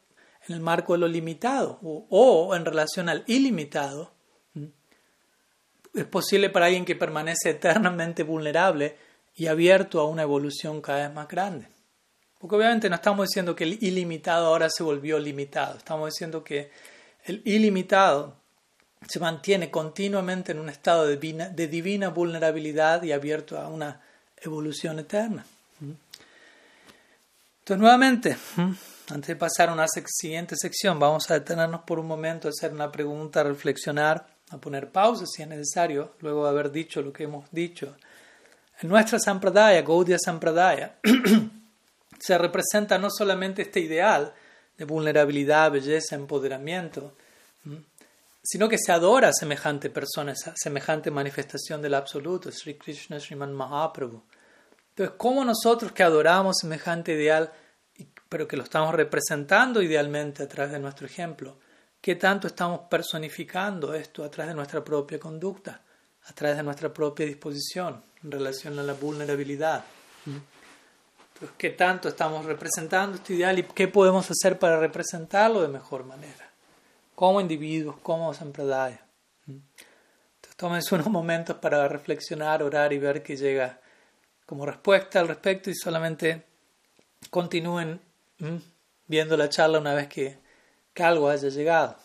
[0.47, 4.11] en el marco de lo limitado o, en relación al ilimitado.
[5.93, 8.97] Es posible para alguien que permanece eternamente vulnerable
[9.35, 11.67] y abierto a una evolución cada vez más grande.
[12.39, 16.71] Porque obviamente no estamos diciendo que el ilimitado ahora se volvió limitado, estamos diciendo que
[17.25, 18.38] el ilimitado
[19.07, 24.01] se mantiene continuamente en un estado de divina, de divina vulnerabilidad y abierto a una
[24.37, 25.45] evolución eterna.
[25.81, 28.37] Entonces, nuevamente,
[29.09, 32.71] antes de pasar a una siguiente sección, vamos a detenernos por un momento, a hacer
[32.71, 37.13] una pregunta, a reflexionar, a poner pausa si es necesario, luego de haber dicho lo
[37.13, 37.95] que hemos dicho.
[38.81, 40.95] En nuestra Sampradaya, Gaudiya Sampradaya,
[42.19, 44.33] se representa no solamente este ideal
[44.77, 47.13] de vulnerabilidad, belleza, empoderamiento,
[48.41, 54.23] sino que se adora a semejante persona, semejante manifestación del absoluto, Sri Krishna Sriman Mahaprabhu.
[54.89, 57.51] Entonces, ¿cómo nosotros que adoramos semejante ideal,
[58.27, 61.59] pero que lo estamos representando idealmente a través de nuestro ejemplo,
[62.01, 65.83] qué tanto estamos personificando esto a través de nuestra propia conducta?
[66.29, 69.83] a través de nuestra propia disposición en relación a la vulnerabilidad.
[70.25, 76.05] Entonces, ¿qué tanto estamos representando este ideal y qué podemos hacer para representarlo de mejor
[76.05, 76.48] manera?
[77.19, 79.01] Como individuos, como sampradaya.
[79.45, 83.81] Entonces, tómense unos momentos para reflexionar, orar y ver qué llega
[84.45, 86.45] como respuesta al respecto y solamente
[87.29, 87.99] continúen
[89.05, 90.37] viendo la charla una vez que,
[90.93, 91.97] que algo haya llegado.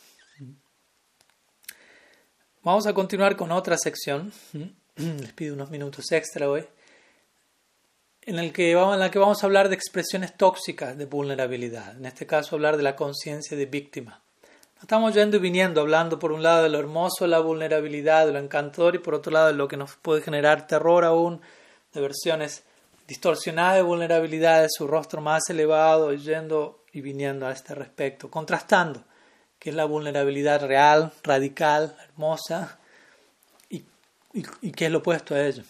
[2.65, 4.33] Vamos a continuar con otra sección.
[4.97, 6.67] Les pido unos minutos extra hoy
[8.23, 11.97] en, el que vamos, en la que vamos a hablar de expresiones tóxicas de vulnerabilidad,
[11.97, 14.24] en este caso hablar de la conciencia de víctima.
[14.81, 18.33] Estamos yendo y viniendo, hablando por un lado de lo hermoso de la vulnerabilidad, de
[18.33, 21.41] lo encantador, y por otro lado de lo que nos puede generar terror aún,
[21.93, 22.65] de versiones
[23.07, 29.03] distorsionadas de vulnerabilidad, de su rostro más elevado, yendo y viniendo a este respecto, contrastando
[29.59, 32.79] qué es la vulnerabilidad real, radical, hermosa,
[33.71, 33.85] y,
[34.35, 35.63] y, y es lo opuesto a ello.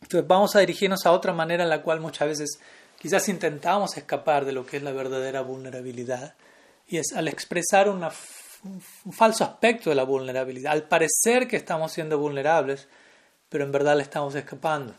[0.00, 2.58] Entonces vamos a dirigirnos a otra manera en la cual muchas veces
[2.98, 6.34] quizás intentamos escapar de lo que es la verdadera vulnerabilidad
[6.88, 8.08] y es al expresar un
[9.12, 12.88] falso aspecto de la vulnerabilidad, al parecer que estamos siendo vulnerables,
[13.48, 14.94] pero en verdad le estamos escapando.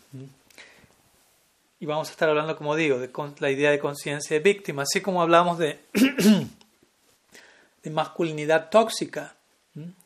[1.79, 3.09] Y vamos a estar hablando, como digo, de
[3.39, 5.79] la idea de conciencia de víctima, así como hablamos de,
[7.83, 9.35] de masculinidad tóxica,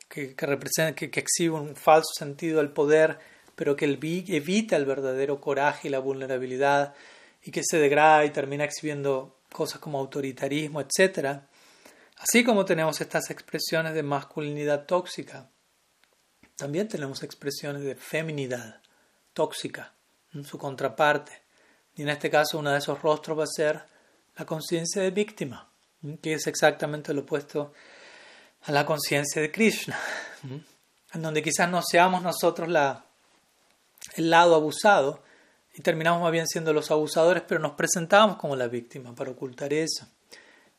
[0.09, 3.17] que, que, representa, que, que exhibe un falso sentido del poder
[3.61, 6.95] pero que evita el verdadero coraje y la vulnerabilidad
[7.43, 11.41] y que se degrada y termina exhibiendo cosas como autoritarismo, etc.
[12.21, 15.49] Así como tenemos estas expresiones de masculinidad tóxica,
[16.55, 18.79] también tenemos expresiones de feminidad
[19.33, 19.93] tóxica,
[20.43, 21.41] su contraparte.
[21.95, 23.81] Y en este caso uno de esos rostros va a ser
[24.37, 25.71] la conciencia de víctima,
[26.21, 27.73] que es exactamente lo opuesto
[28.61, 29.99] a la conciencia de Krishna,
[31.13, 32.69] en donde quizás no seamos nosotros
[34.15, 35.23] el lado abusado
[35.73, 39.73] y terminamos más bien siendo los abusadores, pero nos presentamos como la víctima para ocultar
[39.73, 40.05] eso.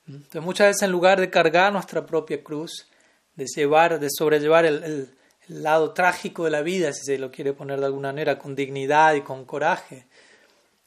[0.06, 2.88] Entonces muchas veces en lugar de cargar nuestra propia cruz,
[3.34, 5.16] de llevar, de sobrellevar el, el,
[5.48, 9.14] lado trágico de la vida, si se lo quiere poner de alguna manera, con dignidad
[9.14, 10.06] y con coraje,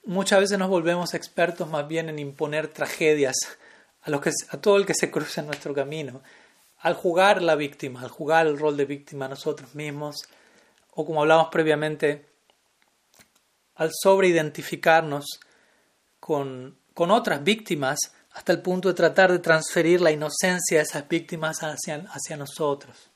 [0.05, 3.35] muchas veces nos volvemos expertos más bien en imponer tragedias
[4.01, 6.21] a, los que, a todo el que se cruza en nuestro camino,
[6.79, 10.15] al jugar la víctima, al jugar el rol de víctima nosotros mismos,
[10.91, 12.25] o como hablamos previamente,
[13.75, 15.25] al sobreidentificarnos
[16.19, 17.99] con, con otras víctimas
[18.35, 23.09] hasta el punto de tratar de transferir la inocencia de esas víctimas hacia, hacia nosotros.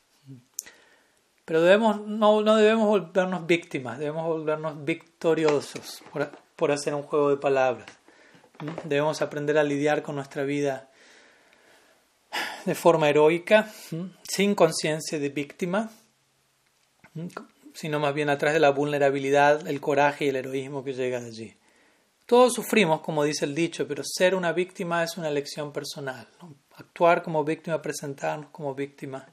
[1.43, 7.31] Pero debemos, no, no, debemos volvernos víctimas, debemos volvernos victoriosos, por, por hacer un juego
[7.31, 7.87] de palabras.
[8.85, 10.89] Debemos aprender a lidiar con nuestra vida
[12.65, 13.69] de forma heroica,
[14.23, 15.91] sin conciencia de víctima,
[17.73, 21.27] sino más bien atrás de la vulnerabilidad, el coraje y el heroísmo que llega de
[21.27, 21.58] allí.
[22.29, 26.27] Todos sufrimos, como dice el dicho, pero ser una víctima es una elección personal.
[26.75, 29.27] Actuar como víctima, presentarnos como víctima,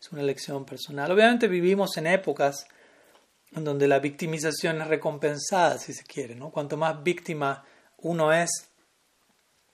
[0.00, 1.10] es una elección personal.
[1.10, 2.68] Obviamente vivimos en épocas
[3.50, 6.36] en donde la victimización es recompensada, si se quiere.
[6.36, 6.52] ¿no?
[6.52, 7.64] Cuanto más víctima
[7.96, 8.68] uno es,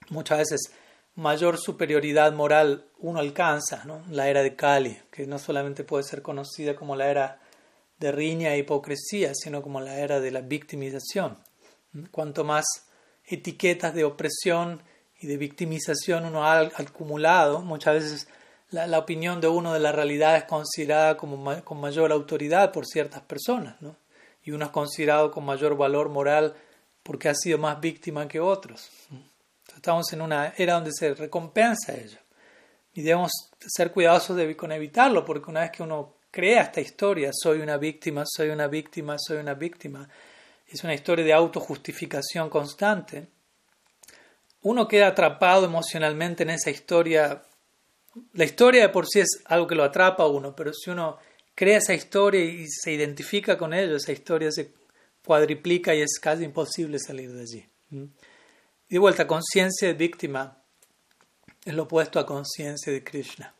[0.09, 0.71] muchas veces
[1.13, 3.83] mayor superioridad moral uno alcanza.
[3.85, 4.03] ¿no?
[4.09, 7.39] La era de Kali, que no solamente puede ser conocida como la era
[7.99, 11.37] de riña e hipocresía, sino como la era de la victimización.
[12.11, 12.65] Cuanto más
[13.25, 14.81] etiquetas de opresión
[15.19, 18.27] y de victimización uno ha acumulado, muchas veces
[18.69, 23.21] la, opinión de uno de la realidad es considerada como con mayor autoridad por ciertas
[23.21, 23.95] personas, ¿no?
[24.43, 26.53] y uno es considerado con mayor valor moral
[27.01, 28.89] porque ha sido más víctima que otros.
[29.75, 32.17] estamos en una era donde se recompensa ello.
[32.93, 33.31] Y debemos
[33.65, 37.77] ser cuidadosos de, con evitarlo, porque una vez que uno crea esta historia, soy una
[37.77, 40.07] víctima, soy una víctima, soy una víctima.
[40.73, 43.27] Es una historia de autojustificación constante.
[44.63, 47.43] Uno queda atrapado emocionalmente en esa historia.
[48.33, 51.19] La historia de por sí es algo que lo atrapa a uno, pero si uno
[51.53, 54.73] crea esa historia y se identifica con ello, esa historia se
[55.23, 57.69] cuadriplica y es casi imposible salir de allí.
[57.91, 60.57] Y de vuelta, conciencia de víctima
[61.65, 63.53] es lo opuesto a conciencia de Krishna.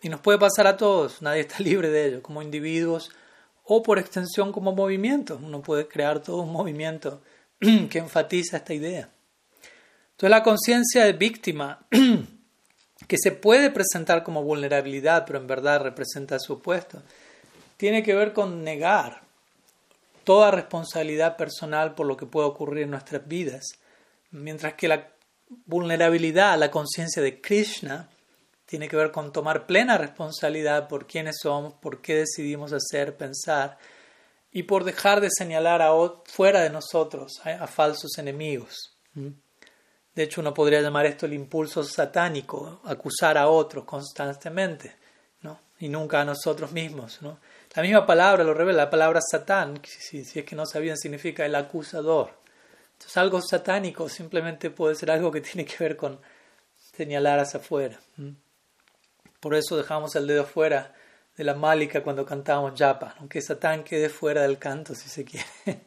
[0.00, 3.10] Y nos puede pasar a todos, nadie está libre de ello, como individuos
[3.70, 5.38] o por extensión como movimientos.
[5.42, 7.20] Uno puede crear todo un movimiento
[7.60, 9.10] que enfatiza esta idea.
[10.12, 11.86] Entonces la conciencia de víctima,
[13.06, 17.02] que se puede presentar como vulnerabilidad, pero en verdad representa su opuesto,
[17.76, 19.20] tiene que ver con negar
[20.24, 23.64] toda responsabilidad personal por lo que puede ocurrir en nuestras vidas,
[24.30, 25.08] mientras que la
[25.66, 28.08] vulnerabilidad, la conciencia de Krishna,
[28.68, 33.78] tiene que ver con tomar plena responsabilidad por quiénes somos, por qué decidimos hacer, pensar,
[34.52, 35.92] y por dejar de señalar a
[36.26, 38.98] fuera de nosotros a, falsos enemigos.
[39.14, 44.96] De hecho, uno podría llamar esto el impulso satánico, acusar a otros constantemente,
[45.40, 45.58] ¿no?
[45.78, 47.20] y nunca a nosotros mismos.
[47.74, 51.46] La misma palabra lo revela, la palabra satán, si, si es que no sabían, significa
[51.46, 52.32] el acusador.
[52.92, 56.20] Entonces, algo satánico simplemente puede ser algo que tiene que ver con
[56.94, 57.98] señalar hacia afuera.
[59.40, 60.94] Por eso dejamos el dedo fuera
[61.36, 65.46] de la málica cuando cantamos japa, aunque Satán quede fuera del canto si se quiere.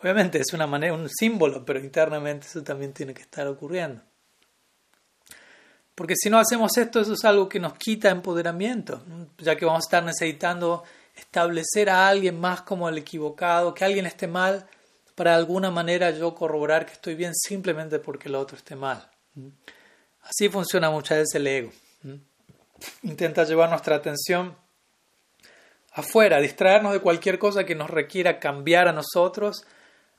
[0.00, 4.02] Obviamente es una manera, un símbolo, pero internamente eso también tiene que estar ocurriendo.
[5.94, 9.02] Porque si no hacemos esto, eso es algo que nos quita empoderamiento,
[9.38, 10.84] ya que vamos a estar necesitando
[11.14, 14.66] establecer a alguien más como el equivocado, que alguien esté mal,
[15.14, 19.08] para de alguna manera yo corroborar que estoy bien simplemente porque el otro esté mal.
[20.22, 21.72] Así funciona muchas veces el ego.
[23.02, 24.56] Intenta llevar nuestra atención
[25.92, 29.64] afuera, distraernos de cualquier cosa que nos requiera cambiar a nosotros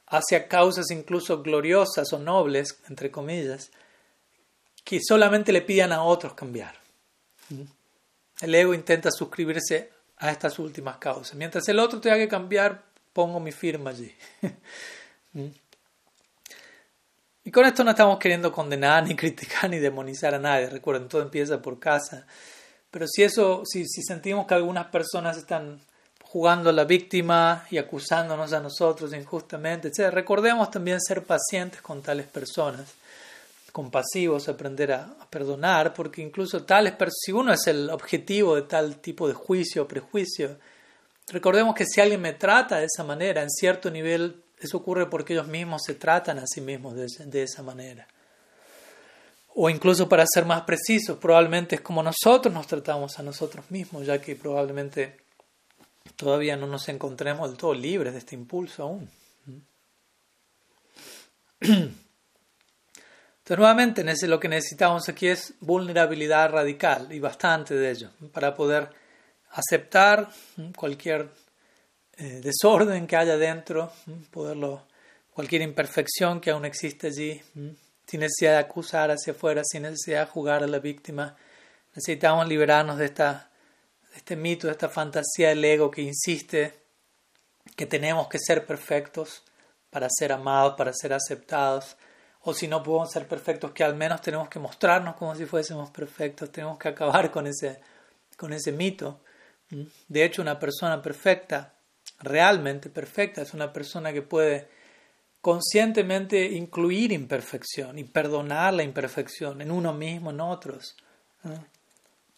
[0.08, 3.72] hacia causas incluso gloriosas o nobles, entre comillas,
[4.84, 6.76] que solamente le pidan a otros cambiar.
[8.42, 11.36] El ego intenta suscribirse a estas últimas causas.
[11.36, 14.14] Mientras el otro tenga que cambiar, pongo mi firma allí.
[17.48, 20.68] Y con esto no estamos queriendo condenar, ni criticar, ni demonizar a nadie.
[20.68, 22.26] Recuerden, todo empieza por casa.
[22.96, 25.82] Pero si eso, si, sentimos que algunas personas están
[26.24, 32.02] jugando a la víctima y acusándonos a nosotros injustamente, etc., recordemos también ser pacientes con
[32.02, 32.94] tales personas,
[33.74, 39.28] compasivos, aprender a, perdonar, porque incluso tales si uno es el objetivo de tal tipo
[39.28, 40.56] de juicio o prejuicio,
[41.28, 45.34] recordemos que si alguien me trata de esa manera, en cierto nivel eso ocurre porque
[45.34, 48.08] ellos mismos se tratan a sí mismos de, esa manera.
[49.58, 54.06] O incluso para ser más precisos, probablemente es como nosotros nos tratamos a nosotros mismos,
[54.06, 55.18] ya que probablemente
[56.18, 59.10] todavía no nos encontremos del todo libres de este impulso aún.
[61.62, 68.90] Entonces, nuevamente, lo que necesitamos aquí es vulnerabilidad radical y bastante de ello, para poder
[69.52, 70.30] aceptar
[70.76, 71.30] cualquier
[72.18, 73.94] eh, desorden que haya dentro,
[74.32, 74.84] poderlo,
[75.34, 77.42] cualquier imperfección que aún existe allí,
[78.06, 81.36] sin necesidad de acusar hacia afuera, sin necesidad de jugar a la víctima.
[81.96, 83.50] Necesitamos liberarnos de, esta,
[84.12, 86.74] de este mito, de esta fantasía del ego que insiste
[87.76, 89.44] que tenemos que ser perfectos
[89.90, 91.98] para ser amados, para ser aceptados,
[92.42, 95.90] o si no podemos ser perfectos, que al menos tenemos que mostrarnos como si fuésemos
[95.90, 97.80] perfectos, tenemos que acabar con ese,
[98.38, 99.22] con ese mito.
[100.08, 101.74] De hecho, una persona perfecta
[102.20, 104.68] realmente perfecta, es una persona que puede
[105.46, 110.96] conscientemente incluir imperfección y perdonar la imperfección en uno mismo, en otros.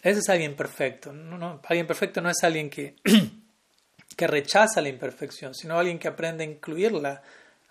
[0.01, 1.13] Ese es alguien perfecto.
[1.13, 2.97] No, alguien perfecto no es alguien que,
[4.17, 7.21] que rechaza la imperfección, sino alguien que aprende a incluirla,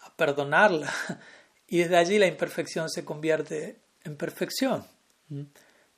[0.05, 0.91] a perdonarla,
[1.69, 4.87] y desde allí la imperfección se convierte en perfección.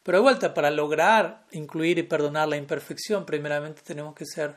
[0.03, 4.57] Pero de vuelta, para lograr incluir y perdonar la imperfección, primeramente tenemos que ser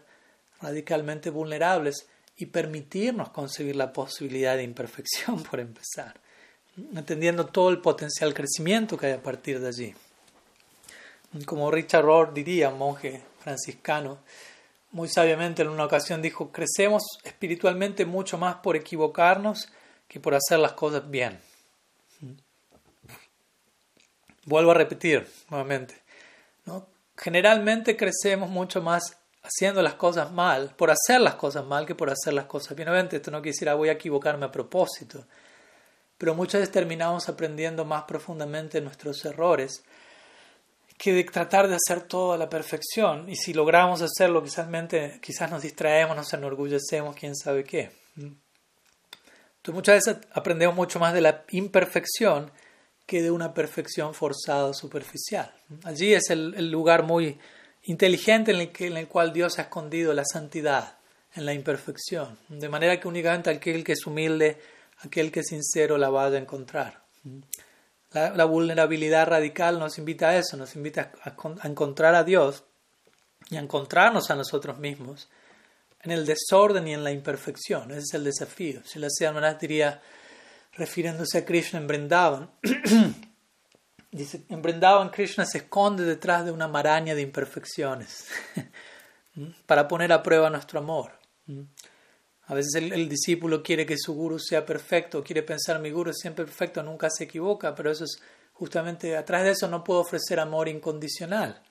[0.60, 2.08] radicalmente vulnerables
[2.42, 6.20] y permitirnos concebir la posibilidad de imperfección, por empezar,
[6.96, 9.94] entendiendo todo el potencial crecimiento que hay a partir de allí.
[11.46, 14.20] Como Richard Rohr diría, monje franciscano,
[14.92, 19.70] muy sabiamente en una ocasión dijo, crecemos espiritualmente mucho más por equivocarnos
[20.08, 21.40] que por hacer las cosas bien.
[24.46, 25.96] Vuelvo a repetir nuevamente.
[26.66, 26.88] ¿no?
[27.16, 32.10] Generalmente crecemos mucho más haciendo las cosas mal, por hacer las cosas mal que por
[32.10, 32.90] hacer las cosas bien.
[32.90, 35.26] Obviamente esto no quisiera voy a equivocarme a propósito,
[36.18, 39.84] pero muchas veces terminamos aprendiendo más profundamente nuestros errores
[40.98, 43.28] que de tratar de hacer todo a la perfección.
[43.28, 44.68] Y si logramos hacerlo, quizás,
[45.20, 47.90] quizás nos distraemos, nos enorgullecemos, quién sabe qué.
[48.16, 52.52] Entonces muchas veces aprendemos mucho más de la imperfección
[53.08, 55.52] que de una perfección forzada superficial.
[55.84, 57.40] Allí es el lugar muy
[57.84, 60.98] inteligente en el, cual Dios ha escondido la santidad
[61.34, 64.60] en la imperfección, de manera que únicamente aquel que es humilde,
[65.00, 67.02] aquel que es sincero la vaya a encontrar.
[68.12, 72.64] La, vulnerabilidad radical nos invita a eso, nos invita a, encontrar a Dios
[73.50, 75.30] y a encontrarnos a nosotros mismos
[76.04, 77.92] en el desorden y en la imperfección.
[77.92, 78.82] Ese es el desafío.
[78.84, 80.02] Si la Maharaj diría,
[80.74, 82.52] refiriéndose a Krishna en Brindavan,
[84.12, 88.28] Dice, en Brindavan Krishna se esconde detrás de una maraña de imperfecciones
[89.66, 91.14] para poner a prueba nuestro amor.
[92.46, 96.18] A veces el, discípulo quiere que su guru sea perfecto, quiere pensar mi guru es
[96.20, 100.40] siempre perfecto, nunca se equivoca, pero eso es justamente atrás de eso no puedo ofrecer
[100.42, 101.64] amor incondicional.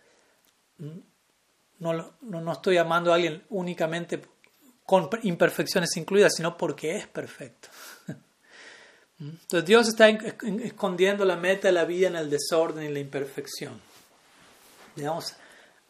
[1.78, 4.22] No, no, estoy amando a alguien únicamente
[4.86, 7.68] con imperfecciones incluidas, sino porque es perfecto.
[9.20, 13.80] Entonces Dios está escondiendo la meta de la vida en el desorden y la imperfección.
[14.96, 15.34] Debemos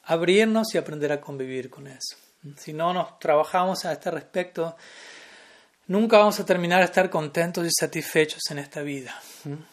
[0.05, 2.17] abrirnos y aprender a convivir con eso.
[2.57, 4.77] Si no nos trabajamos a este respecto,
[5.87, 9.15] nunca vamos a terminar de estar contentos y satisfechos en esta vida.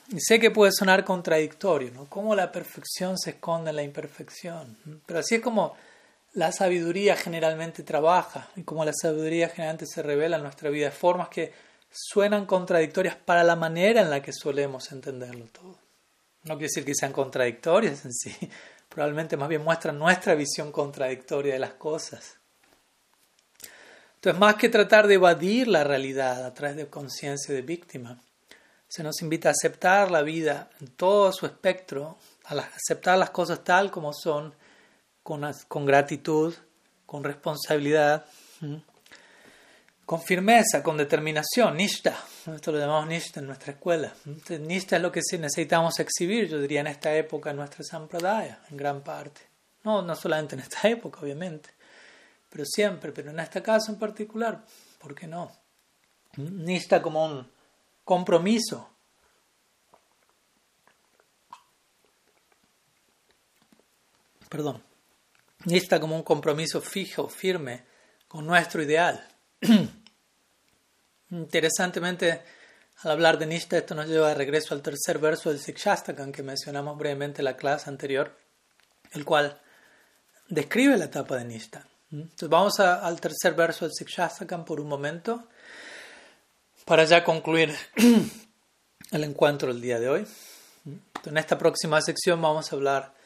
[0.09, 2.05] Y sé que puede sonar contradictorio, ¿no?
[2.05, 4.77] Cómo la perfección se esconde en la imperfección.
[5.05, 5.75] Pero así es como
[6.33, 11.29] la sabiduría generalmente trabaja y como la sabiduría generalmente se revela en nuestra vida, formas
[11.29, 11.51] que
[11.91, 15.77] suenan contradictorias para la manera en la que solemos entenderlo todo.
[16.43, 18.35] No quiere decir que sean contradictorias en sí,
[18.89, 22.38] probablemente más bien muestran nuestra visión contradictoria de las cosas.
[24.15, 28.19] Entonces, más que tratar de evadir la realidad a través de conciencia de víctima,
[28.88, 33.63] se nos invita a aceptar la vida en todo su espectro, a aceptar las cosas
[33.63, 34.55] tal como son,
[35.21, 36.55] con, con gratitud,
[37.05, 38.25] con responsabilidad,
[40.07, 42.17] con firmeza, con determinación, nishta.
[42.55, 44.13] Esto lo llamamos nishta en nuestra escuela.
[44.61, 48.77] nishta es lo que necesitamos exhibir, yo diría, en esta época, en nuestra sampradaya, en
[48.77, 49.41] gran parte.
[49.83, 51.71] No, no solamente en esta época, obviamente,
[52.49, 54.63] pero siempre, pero en este caso en particular,
[54.97, 55.51] ¿por qué no?
[56.37, 57.51] Nishta como un
[58.05, 58.89] compromiso.
[64.47, 64.81] Perdón.
[65.65, 67.83] Nishta como un compromiso fijo, firme,
[68.29, 69.27] con nuestro ideal.
[71.29, 72.41] Interesantemente,
[73.03, 76.43] al hablar de Nishta, esto nos lleva de regreso al tercer verso del Sikshastakam que
[76.43, 78.35] mencionamos brevemente en la clase anterior,
[79.11, 79.59] el cual
[80.47, 81.85] describe la etapa de Nishta.
[82.11, 85.47] Entonces vamos al tercer verso del Sikshastakam por un momento
[86.85, 87.75] para ya concluir
[89.11, 90.27] el encuentro del día de hoy.
[91.25, 93.16] en esta próxima sección vamos a hablar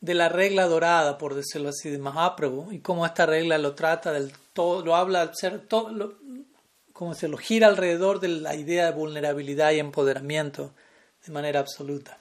[0.00, 4.12] de la regla dorada, por decirlo así, de Mahaprabhu y cómo esta regla lo trata
[4.12, 6.14] del todo, lo habla al ser todo, lo,
[6.92, 10.72] como se lo gira alrededor de la idea de vulnerabilidad y empoderamiento
[11.26, 12.18] de manera absoluta.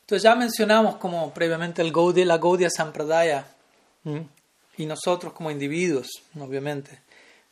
[0.00, 3.46] Entonces ya mencionamos como previamente el Gaudiya, la Gaudiya Sampradaya.
[4.76, 6.06] Y nosotros como individuos,
[6.38, 7.00] obviamente,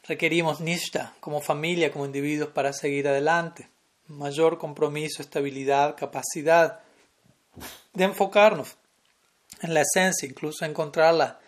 [0.04, 3.68] requerimos nishta como familia, como individuos para seguir adelante,
[4.06, 6.78] mayor compromiso, estabilidad, capacidad
[7.92, 8.76] de enfocarnos
[9.60, 11.40] en la esencia, incluso encontrar la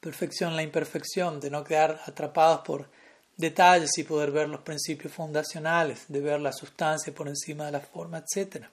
[0.00, 2.88] perfección, la imperfección, de no quedar atrapados por
[3.36, 7.80] detalles y poder ver los principios fundacionales, de ver la sustancia por encima de la
[7.80, 8.66] forma, etc.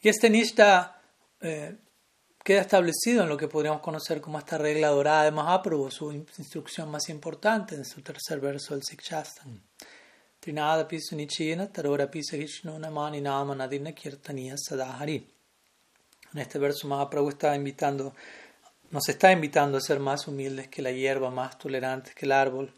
[0.00, 1.00] Y este nishta
[1.40, 1.76] eh,
[2.44, 6.90] queda establecido en lo que podríamos conocer como esta regla dorada de Mahaprabhu, su instrucción
[6.90, 9.60] más importante en su tercer verso del Sikshastam.
[10.38, 12.36] Trinada pisa nichina, tarora pisa
[12.78, 15.37] namani nama nadina kirtaniya sadahari.
[16.34, 18.14] En este verso Mahaprabhu está invitando,
[18.90, 22.72] nos está invitando a ser más humildes que la hierba, más tolerantes que el árbol,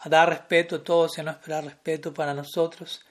[0.00, 3.04] a dar respeto a todos y a no esperar respeto para nosotros.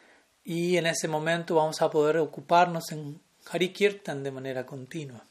[0.44, 3.20] Y en ese momento vamos a poder ocuparnos en
[3.52, 5.24] Hari Kirtan de manera continua.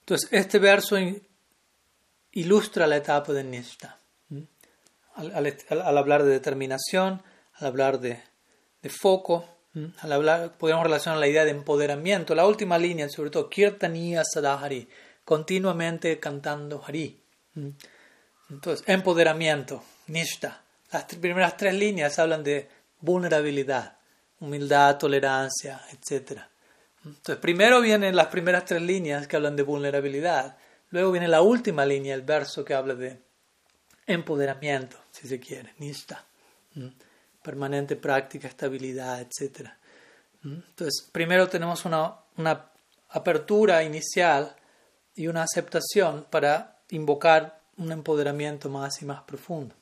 [0.00, 0.96] Entonces, este verso
[2.32, 3.98] ilustra la etapa de Nishta.
[5.14, 7.22] Al, hablar de determinación,
[7.54, 8.22] al hablar de,
[8.88, 9.46] foco,
[10.00, 12.34] al hablar, podemos relacionar la idea de empoderamiento.
[12.34, 14.88] La última línea, sobre todo, Kirtaniya Sadahari,
[15.24, 17.22] continuamente cantando Hari.
[18.50, 20.62] Entonces, empoderamiento, nishta.
[20.90, 22.68] Las primeras tres líneas hablan de
[23.00, 23.96] vulnerabilidad,
[24.40, 26.42] humildad, tolerancia, etc.
[27.04, 30.58] Entonces, primero vienen las primeras tres líneas que hablan de vulnerabilidad.
[30.90, 33.22] Luego viene la última línea, el verso que habla de
[34.06, 36.26] empoderamiento, si se quiere, nishta.
[37.42, 39.68] Permanente práctica, estabilidad, etc.
[40.44, 42.70] Entonces, primero tenemos una, una
[43.10, 44.54] apertura inicial
[45.14, 49.74] y una aceptación para invocar un empoderamiento más y más profundo.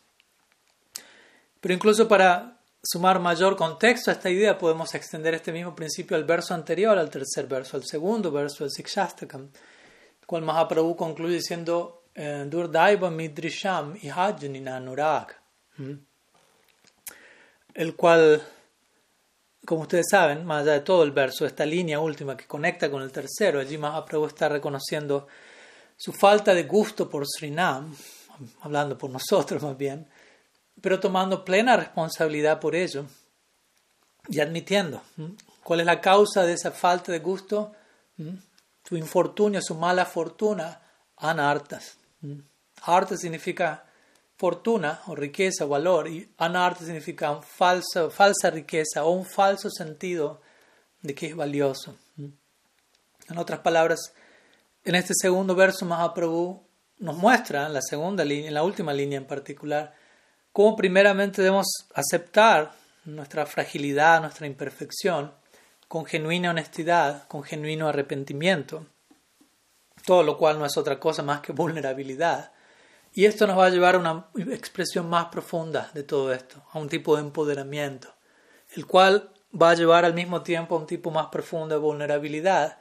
[1.61, 6.25] Pero incluso para sumar mayor contexto a esta idea, podemos extender este mismo principio al
[6.25, 12.05] verso anterior, al tercer verso, al segundo verso del Sikshastakam, el cual Mahaprabhu concluye diciendo
[12.15, 15.37] eh, Durdaiva Midrisham Ihajnina Nurag,
[17.75, 18.43] el cual,
[19.65, 23.03] como ustedes saben, más allá de todo el verso, esta línea última que conecta con
[23.03, 25.27] el tercero, allí Mahaprabhu está reconociendo
[25.97, 27.95] su falta de gusto por Srinam,
[28.63, 30.09] hablando por nosotros más bien,
[30.81, 33.05] pero tomando plena responsabilidad por ello
[34.29, 35.03] y admitiendo
[35.63, 37.73] cuál es la causa de esa falta de gusto,
[38.85, 40.81] su infortunio, su mala fortuna,
[41.17, 41.97] anartas.
[42.83, 43.85] Harta significa
[44.41, 50.41] fortuna o riqueza o valor y anarta significa un falsa riqueza o un falso sentido
[51.03, 51.95] de que es valioso.
[52.17, 54.15] En otras palabras,
[54.83, 56.63] en este segundo verso Mahaprabhu
[57.01, 59.95] nos muestra, la segunda línea, en la última línea en particular,
[60.53, 62.73] cómo primeramente debemos aceptar
[63.05, 65.35] nuestra fragilidad, nuestra imperfección,
[65.87, 68.87] con genuina honestidad, con genuino arrepentimiento,
[70.07, 72.53] todo lo cual no es otra cosa más que vulnerabilidad.
[73.13, 76.79] Y esto nos va a llevar a una expresión más profunda de todo esto, a
[76.79, 78.15] un tipo de empoderamiento,
[78.77, 79.31] el cual
[79.61, 82.79] va a llevar al mismo tiempo a un tipo más profundo de vulnerabilidad,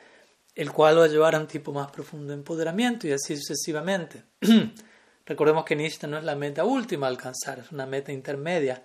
[0.56, 4.24] el cual va a llevar a un tipo más profundo de empoderamiento y así sucesivamente.
[5.26, 8.84] Recordemos que Nishta no es la meta última a alcanzar, es una meta intermedia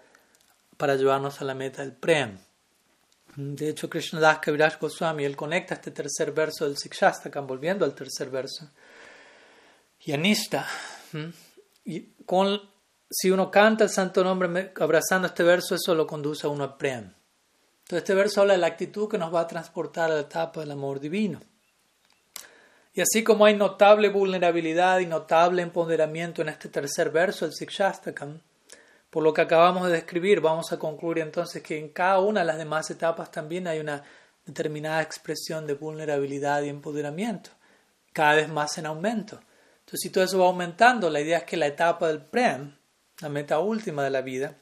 [0.77, 2.39] para llevarnos a la meta del Prem.
[3.37, 8.31] De hecho, Krishnadas Kaviraj Goswami, él conecta este tercer verso del Sikshastakam, volviendo al tercer
[8.31, 8.71] verso.
[10.01, 10.12] Y
[11.85, 12.61] Y con,
[13.11, 16.78] si uno canta el santo nombre abrazando este verso, eso lo conduce a uno a
[16.78, 17.12] Prem.
[17.82, 20.61] Entonces, este verso habla de la actitud que nos va a transportar a la etapa
[20.61, 21.41] del amor divino.
[22.95, 28.41] Y así como hay notable vulnerabilidad y notable empoderamiento en este tercer verso del Sikshastakam,
[29.11, 32.47] por lo que acabamos de describir, vamos a concluir entonces que en cada una de
[32.47, 34.03] las demás etapas también hay una
[34.47, 37.51] determinada expresión de vulnerabilidad y empoderamiento,
[38.12, 39.41] cada vez más en aumento.
[39.85, 42.74] Entonces, si todo eso va aumentando, la idea es que la etapa del Prem,
[43.20, 44.56] la meta última de la vida,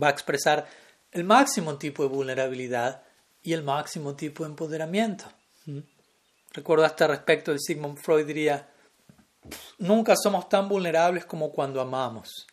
[0.00, 0.66] va a expresar
[1.12, 3.02] el máximo tipo de vulnerabilidad
[3.42, 5.24] y el máximo tipo de empoderamiento.
[5.66, 5.78] ¿Mm?
[6.52, 8.68] Recuerdo hasta respecto de Sigmund Freud diría,
[9.78, 12.46] nunca somos tan vulnerables como cuando amamos.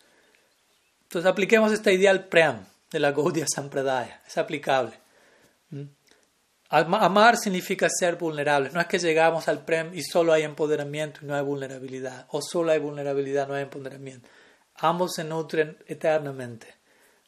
[1.03, 4.21] Entonces apliquemos esta idea al Prem de la Gaudiya Sampradaya.
[4.27, 4.99] Es aplicable.
[5.71, 5.83] ¿Mm?
[6.69, 8.73] Amar significa ser vulnerables.
[8.73, 12.25] No es que llegamos al Prem y solo hay empoderamiento y no hay vulnerabilidad.
[12.31, 14.27] O solo hay vulnerabilidad, y no hay empoderamiento.
[14.77, 16.67] Ambos se nutren eternamente.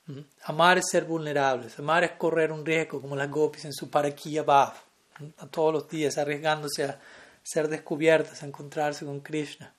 [0.08, 0.20] ¿Mm?
[0.46, 1.78] Amar es ser vulnerables.
[1.78, 4.74] Amar es correr un riesgo, como las gopis en su paraquilla Bhav.
[5.20, 5.26] ¿Mm?
[5.38, 7.00] A todos los días, arriesgándose a
[7.44, 9.74] ser descubiertas, a encontrarse con Krishna.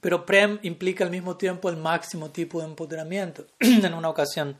[0.00, 3.46] Pero Prem implica al mismo tiempo el máximo tipo de empoderamiento.
[3.60, 4.56] en una ocasión,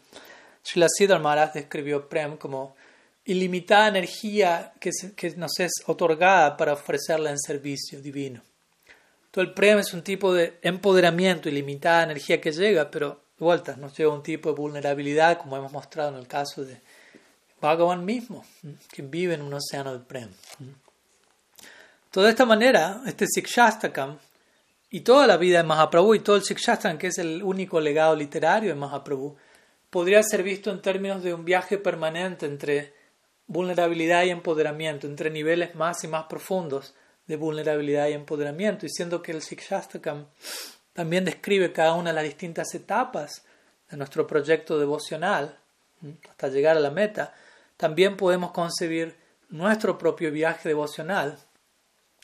[0.62, 2.76] Srila Siddhar Maharaj describió Prem como
[3.24, 8.42] ilimitada energía que, que nos es otorgada para ofrecerla en servicio divino.
[9.30, 13.76] Todo el Prem es un tipo de empoderamiento, ilimitada energía que llega, pero de vuelta
[13.76, 16.80] nos lleva un tipo de vulnerabilidad, como hemos mostrado en el caso de
[17.60, 18.44] Bhagavan mismo,
[18.90, 20.30] que vive en un océano del Prem.
[22.12, 24.18] De esta manera, este Sikshastakam
[24.90, 28.16] y toda la vida de Mahaprabhu y todo el Sikshastran, que es el único legado
[28.16, 29.36] literario de Mahaprabhu,
[29.90, 32.99] podría ser visto en términos de un viaje permanente entre
[33.50, 36.94] vulnerabilidad y empoderamiento, entre niveles más y más profundos
[37.26, 40.26] de vulnerabilidad y empoderamiento, y siendo que el Sikshastakam
[40.92, 43.44] también describe cada una de las distintas etapas
[43.90, 45.58] de nuestro proyecto devocional
[46.30, 47.34] hasta llegar a la meta,
[47.76, 49.16] también podemos concebir
[49.48, 51.36] nuestro propio viaje devocional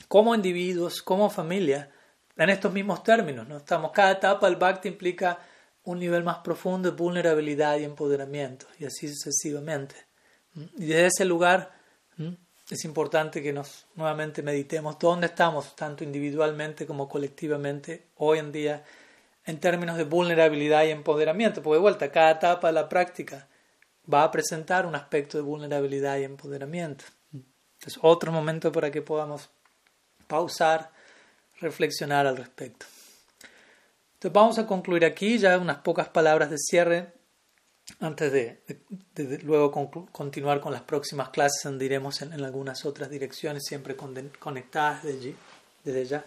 [0.07, 1.91] como individuos, como familia,
[2.37, 3.49] en estos mismos términos.
[3.49, 3.57] ¿no?
[3.57, 5.41] Estamos, cada etapa del Bhakti implica
[5.83, 10.06] un nivel más profundo de vulnerabilidad y empoderamiento, y así sucesivamente.
[10.77, 11.73] Y desde ese lugar
[12.71, 18.85] es importante que nos nuevamente meditemos dónde estamos, tanto individualmente como colectivamente, hoy en día,
[19.45, 23.47] en términos de vulnerabilidad y empoderamiento, porque de vuelta, cada etapa de la práctica
[24.13, 27.05] va a presentar un aspecto de vulnerabilidad y empoderamiento.
[27.85, 29.51] Es otro momento para que podamos
[30.27, 30.91] pausar
[31.61, 32.87] reflexionar al respecto.
[34.15, 37.13] Entonces vamos a concluir aquí ya unas pocas palabras de cierre
[38.01, 39.71] antes de, luego
[40.13, 45.37] continuar con las próximas clases donde iremos en, algunas otras direcciones siempre conectadas desde, allí,
[45.85, 46.25] desde ya.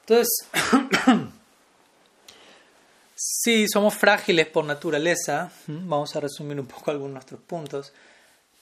[0.00, 0.28] Entonces,
[3.14, 7.92] sí, somos frágiles por naturaleza, vamos a resumir un poco algunos de nuestros puntos,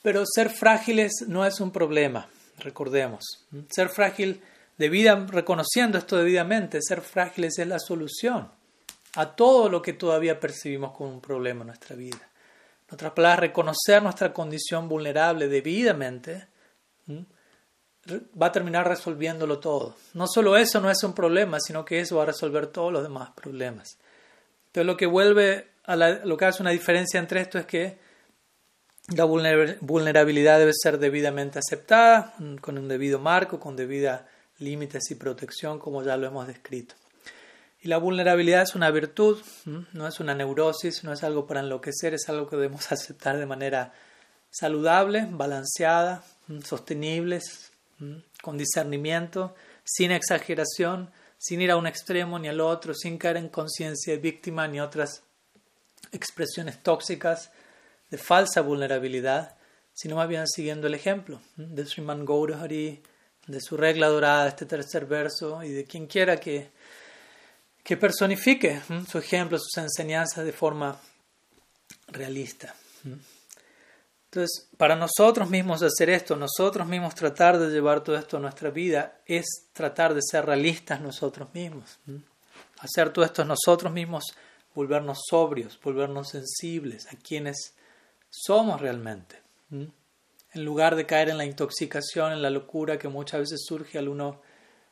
[0.03, 2.29] pero ser frágiles no es un problema,
[2.59, 3.25] recordemos.
[3.71, 4.43] Ser frágil
[4.77, 8.58] debida, reconociendo esto debidamente, ser frágiles es la solución
[9.19, 12.31] a todo lo que todavía percibimos como un problema en nuestra vida.
[12.89, 16.47] En palabras, reconocer nuestra condición vulnerable debidamente
[18.41, 19.97] va a terminar resolviéndolo todo.
[20.15, 23.03] No solo eso no es un problema, sino que eso va a resolver todos los
[23.03, 23.99] demás problemas.
[24.67, 27.99] Entonces lo que vuelve a lo que hace una diferencia entre esto es que
[29.09, 34.29] la vulnerabilidad debe ser debidamente aceptada, con un debido marco, con debida
[34.59, 36.95] límites y protección, como ya lo hemos descrito.
[37.81, 42.13] Y la vulnerabilidad es una virtud, no es una neurosis, no es algo para enloquecer,
[42.15, 43.93] es algo que debemos aceptar de manera
[44.51, 46.25] saludable, balanceada,
[46.65, 47.41] sostenible,
[48.43, 53.49] con discernimiento, sin exageración, sin ir a un extremo ni al otro, sin caer en
[53.49, 55.23] conciencia de víctima ni otras
[56.13, 57.51] expresiones tóxicas
[58.11, 59.57] de falsa vulnerabilidad,
[59.93, 63.03] sino más bien siguiendo el ejemplo de Sriman Gaurahari,
[63.47, 66.71] de su regla dorada, este tercer verso, y de quien quiera que,
[67.89, 71.01] que personifique su ejemplo, sus enseñanzas de forma
[72.09, 72.75] realista.
[74.27, 78.69] Entonces, para nosotros mismos hacer esto, nosotros mismos tratar de llevar todo esto a nuestra
[78.69, 81.99] vida, es tratar de ser realistas nosotros mismos.
[82.79, 84.25] Hacer todo esto nosotros mismos,
[84.75, 87.73] volvernos sobrios, volvernos sensibles a quienes
[88.29, 89.41] somos realmente.
[89.71, 94.09] En lugar de caer en la intoxicación, en la locura que muchas veces surge al
[94.09, 94.43] uno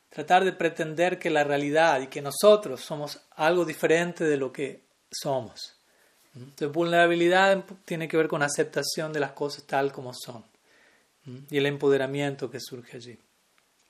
[0.09, 4.83] tratar de pretender que la realidad y que nosotros somos algo diferente de lo que
[5.11, 5.75] somos.
[6.35, 10.43] Entonces, vulnerabilidad tiene que ver con aceptación de las cosas tal como son
[11.49, 13.17] y el empoderamiento que surge allí.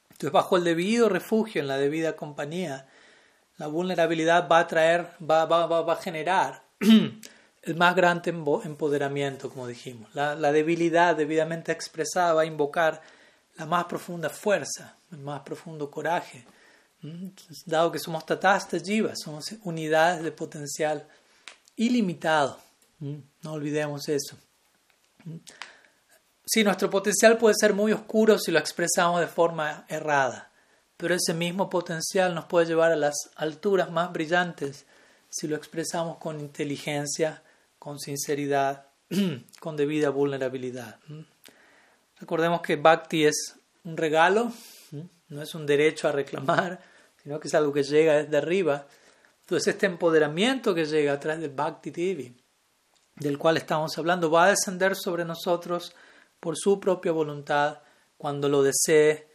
[0.10, 2.88] Entonces, bajo el debido refugio, en la debida compañía,
[3.58, 9.68] la vulnerabilidad va a traer, va, va, va, a generar el más grande empoderamiento, como
[9.68, 10.14] dijimos.
[10.16, 13.02] La, la, debilidad debidamente expresada va a invocar
[13.56, 16.46] la más profunda fuerza, el más profundo coraje.
[17.66, 21.08] Dado que somos tatastas jivas, somos unidades de potencial
[21.76, 22.60] ilimitado.
[23.00, 24.38] No olvidemos eso.
[26.46, 30.50] Sí, nuestro potencial puede ser muy oscuro si lo expresamos de forma errada,
[30.96, 34.86] pero ese mismo potencial nos puede llevar a las alturas más brillantes
[35.30, 37.44] si lo expresamos con inteligencia,
[37.78, 38.88] con sinceridad,
[39.60, 41.00] con debida vulnerabilidad.
[42.20, 44.52] Recordemos que Bhakti es un regalo,
[45.30, 46.80] no es un derecho a reclamar,
[47.22, 48.88] sino que es algo que llega desde arriba
[49.48, 52.36] entonces este empoderamiento que llega a través del Bhakti Devi,
[53.16, 55.96] del cual estamos hablando, va a descender sobre nosotros
[56.42, 57.80] por su propia voluntad,
[58.18, 59.30] cuando lo desee,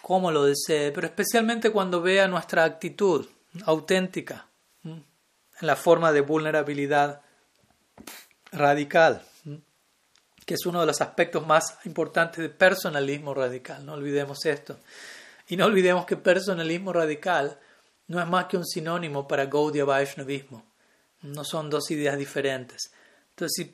[0.00, 3.26] como lo desee, pero especialmente cuando vea nuestra actitud
[3.64, 4.46] auténtica,
[4.84, 5.02] en
[5.66, 7.20] la forma de vulnerabilidad
[8.52, 9.24] radical,
[10.46, 13.84] que es uno de los aspectos más importantes del personalismo radical.
[13.84, 14.78] No olvidemos esto.
[15.48, 17.58] Y no olvidemos que personalismo radical
[18.06, 20.64] no es más que un sinónimo para Gaudiya Vaishnavismo.
[21.22, 22.92] No son dos ideas diferentes.
[23.30, 23.70] Entonces,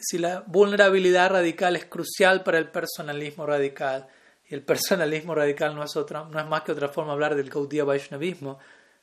[0.00, 4.08] si, la vulnerabilidad radical es crucial para el personalismo radical,
[4.48, 7.34] y el personalismo radical no es, otra, no es más que otra forma de hablar
[7.36, 8.58] del Gaudiya Vaishnavismo,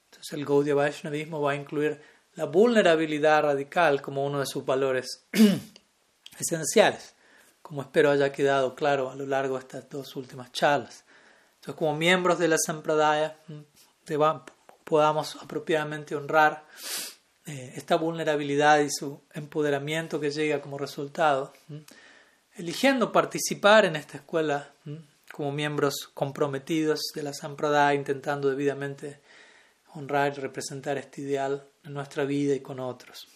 [0.06, 2.02] entonces el Gaudiya Vaishnavismo va a incluir
[2.36, 5.26] la vulnerabilidad radical como uno de sus valores
[6.40, 7.16] esenciales,
[7.62, 11.06] como espero haya quedado claro a lo largo de estas dos últimas charlas.
[11.76, 13.38] Como miembros de la Sampradaya,
[14.84, 16.66] podamos apropiadamente honrar
[17.46, 21.54] eh, esta vulnerabilidad y su empoderamiento que llega como resultado,
[22.56, 24.72] eligiendo participar en esta escuela
[25.32, 29.20] como miembros comprometidos de la Sampradaya, intentando debidamente
[29.94, 33.28] honrar y representar este ideal en nuestra vida y con otros.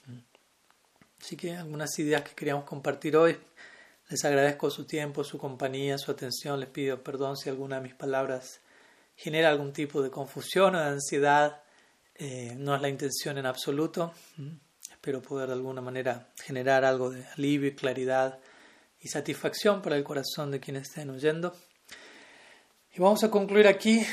[1.21, 3.37] Así que algunas ideas que queríamos compartir hoy.
[4.11, 6.59] Les agradezco su tiempo, su compañía, su atención.
[6.59, 8.59] Les pido perdón si alguna de mis palabras
[9.15, 11.61] genera algún tipo de confusión o de ansiedad.
[12.15, 14.13] Eh, no es la intención en absoluto.
[14.35, 14.49] Mm.
[14.91, 18.39] Espero poder de alguna manera generar algo de alivio y claridad
[18.99, 21.55] y satisfacción para el corazón de quienes estén oyendo.
[22.93, 24.05] Y vamos a concluir aquí.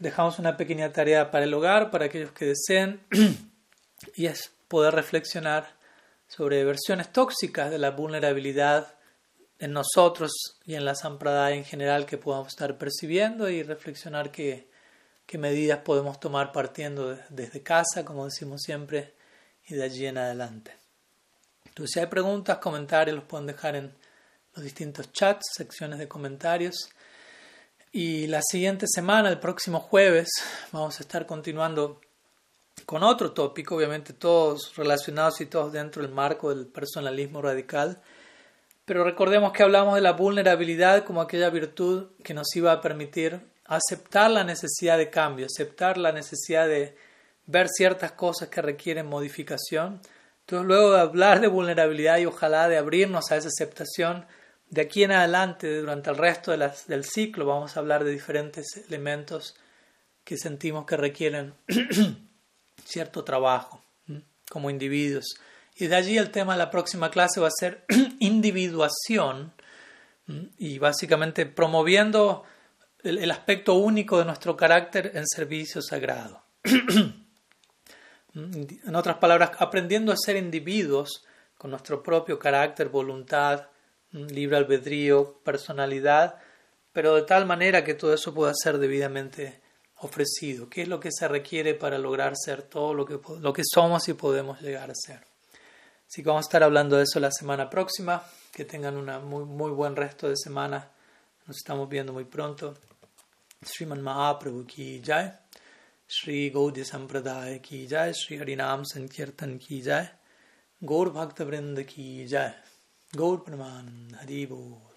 [0.00, 3.00] Dejamos una pequeña tarea para el hogar, para aquellos que deseen,
[4.14, 5.78] y es poder reflexionar
[6.28, 8.99] sobre versiones tóxicas de la vulnerabilidad
[9.60, 10.32] en nosotros
[10.64, 14.68] y en la Sampradaya en general que podamos estar percibiendo y reflexionar qué,
[15.26, 19.14] qué medidas podemos tomar partiendo desde casa, como decimos siempre,
[19.66, 20.74] y de allí en adelante.
[21.66, 23.94] Entonces, si hay preguntas, comentarios, los pueden dejar en
[24.54, 26.88] los distintos chats, secciones de comentarios.
[27.92, 30.30] Y la siguiente semana, el próximo jueves,
[30.72, 32.00] vamos a estar continuando
[32.86, 38.00] con otro tópico, obviamente todos relacionados y todos dentro del marco del personalismo radical
[38.90, 43.38] pero recordemos que hablamos de la vulnerabilidad como aquella virtud que nos iba a permitir
[43.64, 46.96] aceptar la necesidad de cambio, aceptar la necesidad de
[47.46, 50.00] ver ciertas cosas que requieren modificación.
[50.40, 54.26] Entonces, luego de hablar de vulnerabilidad y ojalá de abrirnos a esa aceptación,
[54.70, 59.54] de aquí en adelante, durante el resto del ciclo, vamos a hablar de diferentes elementos
[60.24, 61.54] que sentimos que requieren
[62.84, 63.84] cierto trabajo
[64.50, 65.36] como individuos.
[65.76, 67.84] Y de allí el tema de la próxima clase va a ser
[68.20, 69.52] individuación
[70.58, 72.44] y básicamente promoviendo
[73.02, 76.42] el, aspecto único de nuestro carácter en servicio sagrado.
[78.34, 81.24] en otras palabras, aprendiendo a ser individuos
[81.56, 83.68] con nuestro propio carácter, voluntad,
[84.12, 86.36] libre albedrío, personalidad,
[86.92, 89.60] pero de tal manera que todo eso pueda ser debidamente
[89.96, 93.62] ofrecido, qué es lo que se requiere para lograr ser todo lo que, lo que
[93.64, 95.29] somos y podemos llegar a ser.
[96.10, 98.20] Así que vamos a estar hablando de eso la semana próxima.
[98.52, 100.90] Que tengan un muy, muy buen resto de semana.
[101.46, 102.74] Nos estamos viendo muy pronto.
[103.62, 105.32] Sriman Mahaprabhu ki jai.
[106.08, 108.12] Sri Gaudya Sampradaya ki jai.
[108.12, 110.10] Sri Harinam Sankirtan ki jai.
[110.84, 112.54] Gaur Bhakta Vrinda ki jai.
[113.16, 114.90] Gaur Pramanand Hari Bol.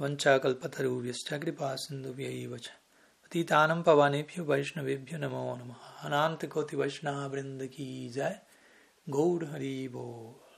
[0.00, 2.70] वंशाकल्पतरुभ्यश्च कृपा सिन्धुभ्यैव च
[3.24, 3.80] पतितानं
[4.50, 8.38] वैष्णवेभ्यो नमो नमः अनान्तकोटि वैष्णववृन्द की जय
[9.10, 10.38] ゴールハリーボー。